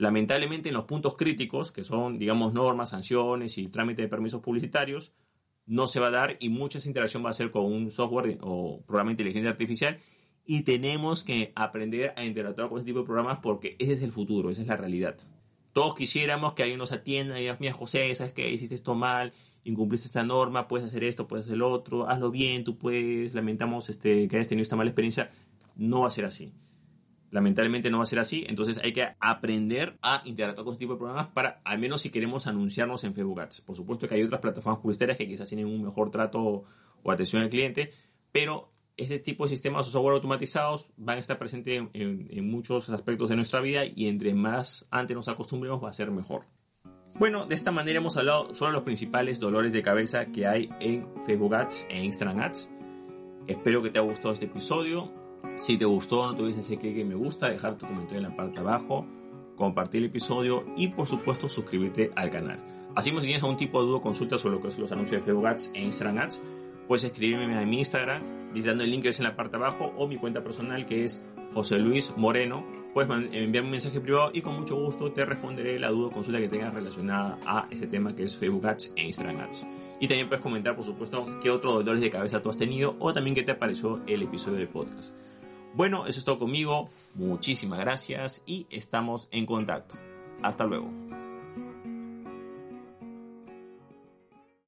Lamentablemente 0.01 0.71
en 0.71 0.75
los 0.75 0.87
puntos 0.87 1.15
críticos, 1.15 1.73
que 1.73 1.85
son, 1.85 2.19
digamos, 2.19 2.55
normas, 2.55 2.89
sanciones 2.89 3.59
y 3.59 3.67
trámite 3.67 4.01
de 4.01 4.09
permisos 4.09 4.41
publicitarios, 4.41 5.13
no 5.67 5.89
se 5.89 6.01
va 6.01 6.07
a 6.07 6.11
dar 6.11 6.39
y 6.41 6.49
mucha 6.49 6.79
interacción 6.83 7.23
va 7.23 7.29
a 7.29 7.35
ser 7.35 7.51
con 7.51 7.67
un 7.67 7.91
software 7.91 8.39
o 8.41 8.81
programa 8.87 9.11
de 9.11 9.13
inteligencia 9.13 9.51
artificial 9.51 9.99
y 10.47 10.63
tenemos 10.63 11.23
que 11.23 11.53
aprender 11.55 12.15
a 12.17 12.25
interactuar 12.25 12.71
con 12.71 12.79
ese 12.79 12.87
tipo 12.87 13.01
de 13.01 13.05
programas 13.05 13.41
porque 13.43 13.77
ese 13.79 13.93
es 13.93 14.01
el 14.01 14.11
futuro, 14.11 14.49
esa 14.49 14.63
es 14.63 14.69
la 14.69 14.79
realidad. 14.79 15.19
Todos 15.75 15.95
quisiéramos 15.95 16.55
que 16.55 16.63
alguien 16.63 16.79
nos 16.79 16.93
atienda 16.93 17.37
y 17.37 17.43
diga, 17.43 17.59
mira 17.61 17.75
José, 17.75 18.15
¿sabes 18.15 18.33
qué? 18.33 18.51
Hiciste 18.51 18.77
esto 18.77 18.95
mal, 18.95 19.35
incumpliste 19.65 20.07
esta 20.07 20.23
norma, 20.25 20.67
puedes 20.67 20.87
hacer 20.87 21.05
esto, 21.05 21.29
puedes 21.29 21.45
hacer 21.45 21.59
lo 21.59 21.69
otro, 21.69 22.09
hazlo 22.09 22.31
bien, 22.31 22.65
tú 22.65 22.79
puedes, 22.79 23.35
lamentamos 23.35 23.91
este, 23.91 24.29
que 24.29 24.37
hayas 24.37 24.49
tenido 24.49 24.63
esta 24.63 24.77
mala 24.77 24.89
experiencia. 24.89 25.31
No 25.77 26.01
va 26.01 26.09
a 26.09 26.11
ser 26.11 26.25
así. 26.25 26.55
Lamentablemente 27.31 27.90
no 27.90 27.99
va 27.99 28.05
a 28.05 28.07
ser 28.07 28.19
así, 28.19 28.45
entonces 28.49 28.79
hay 28.83 28.93
que 28.93 29.09
aprender 29.21 29.97
a 30.03 30.23
interactuar 30.25 30.64
con 30.64 30.73
este 30.73 30.85
tipo 30.85 30.95
de 30.95 30.99
programas 30.99 31.29
para, 31.29 31.61
al 31.64 31.79
menos 31.79 32.01
si 32.01 32.11
queremos 32.11 32.47
anunciarnos 32.47 33.05
en 33.05 33.14
Facebook 33.14 33.40
Ads. 33.40 33.61
Por 33.61 33.77
supuesto 33.77 34.09
que 34.09 34.16
hay 34.16 34.23
otras 34.23 34.40
plataformas 34.40 34.81
publicitarias 34.81 35.16
que 35.16 35.29
quizás 35.29 35.49
tienen 35.49 35.66
un 35.66 35.83
mejor 35.83 36.11
trato 36.11 36.64
o 37.03 37.11
atención 37.11 37.43
al 37.43 37.49
cliente, 37.49 37.93
pero 38.33 38.71
este 39.01 39.19
tipo 39.19 39.45
de 39.45 39.51
sistemas 39.51 39.88
o 39.88 39.90
software 39.90 40.14
automatizados 40.14 40.93
van 40.97 41.16
a 41.16 41.21
estar 41.21 41.38
presentes 41.38 41.83
en, 41.95 42.51
muchos 42.51 42.90
aspectos 42.90 43.31
de 43.31 43.37
nuestra 43.37 43.61
vida 43.61 43.83
y 43.85 44.09
entre 44.09 44.35
más 44.35 44.87
antes 44.90 45.16
nos 45.16 45.29
acostumbremos 45.29 45.83
va 45.83 45.88
a 45.88 45.93
ser 45.93 46.11
mejor. 46.11 46.43
Bueno, 47.19 47.47
de 47.47 47.55
esta 47.55 47.71
manera 47.71 47.99
hemos 47.99 48.16
hablado 48.16 48.55
sobre 48.55 48.73
los 48.73 48.83
principales 48.83 49.40
dolores 49.40 49.73
de 49.73 49.83
cabeza 49.83 50.27
que 50.27 50.47
hay 50.47 50.71
en 50.81 51.07
Facebook 51.25 51.55
Ads 51.55 51.87
e 51.88 52.05
Instagram 52.05 52.40
Ads. 52.40 52.73
Espero 53.47 53.83
que 53.83 53.90
te 53.90 53.99
haya 53.99 54.09
gustado 54.09 54.35
este 54.35 54.47
episodio. 54.47 55.19
Si 55.57 55.76
te 55.76 55.85
gustó, 55.85 56.26
no 56.26 56.35
te 56.35 56.42
olvides 56.42 56.68
de 56.68 56.76
que 56.79 57.05
me 57.05 57.14
gusta, 57.14 57.48
dejar 57.48 57.76
tu 57.76 57.87
comentario 57.87 58.18
en 58.18 58.31
la 58.31 58.37
parte 58.37 58.55
de 58.55 58.61
abajo, 58.61 59.07
compartir 59.57 59.98
el 59.98 60.07
episodio 60.07 60.64
y 60.76 60.88
por 60.88 61.07
supuesto 61.07 61.48
suscribirte 61.48 62.11
al 62.16 62.31
canal. 62.31 62.59
Así 62.94 63.11
si 63.11 63.20
tienes 63.20 63.42
algún 63.42 63.57
tipo 63.57 63.81
de 63.81 63.87
duda 63.87 63.98
o 63.98 64.03
consulta 64.03 64.38
sobre 64.38 64.57
lo 64.57 64.62
que 64.62 64.70
son 64.70 64.83
los 64.83 64.92
anuncios 64.92 65.20
de 65.20 65.26
Facebook 65.26 65.46
Ads 65.46 65.72
e 65.74 65.83
Instagram 65.83 66.18
Ads, 66.18 66.42
puedes 66.88 67.05
escribirme 67.05 67.57
a 67.57 67.64
mi 67.64 67.79
Instagram 67.79 68.53
visitando 68.53 68.83
el 68.83 68.90
link 68.90 69.03
que 69.03 69.11
es 69.11 69.20
en 69.20 69.24
la 69.24 69.37
parte 69.37 69.57
de 69.57 69.64
abajo 69.64 69.92
o 69.96 70.09
mi 70.09 70.16
cuenta 70.16 70.42
personal 70.42 70.87
que 70.87 71.05
es 71.05 71.22
José 71.55 71.79
Luis 71.79 72.12
Moreno. 72.16 72.64
Puedes 72.92 73.11
enviarme 73.33 73.68
un 73.68 73.70
mensaje 73.70 74.00
privado 74.00 74.33
y 74.35 74.42
con 74.42 74.59
mucho 74.59 74.74
gusto 74.74 75.12
te 75.12 75.24
responderé 75.24 75.79
la 75.79 75.90
duda 75.90 76.09
o 76.09 76.11
consulta 76.11 76.40
que 76.40 76.48
tengas 76.48 76.74
relacionada 76.74 77.38
a 77.46 77.68
este 77.70 77.87
tema 77.87 78.16
que 78.16 78.24
es 78.24 78.37
Facebook 78.37 78.66
Ads 78.66 78.94
e 78.96 79.05
Instagram 79.05 79.40
Ads. 79.40 79.68
Y 80.00 80.09
también 80.09 80.26
puedes 80.26 80.42
comentar, 80.42 80.74
por 80.74 80.85
supuesto, 80.85 81.38
qué 81.40 81.50
otros 81.50 81.74
dolores 81.74 82.00
de 82.00 82.11
cabeza 82.11 82.42
tú 82.42 82.50
has 82.50 82.59
tenido 82.59 82.96
o 82.98 83.12
también 83.12 83.37
qué 83.37 83.44
te 83.44 83.55
pareció 83.55 84.00
el 84.09 84.22
episodio 84.22 84.59
de 84.59 84.66
podcast. 84.66 85.14
Bueno, 85.74 86.06
eso 86.06 86.18
es 86.18 86.24
todo 86.24 86.38
conmigo. 86.38 86.88
Muchísimas 87.14 87.78
gracias 87.78 88.42
y 88.46 88.66
estamos 88.70 89.28
en 89.30 89.46
contacto. 89.46 89.94
Hasta 90.42 90.64
luego. 90.64 90.90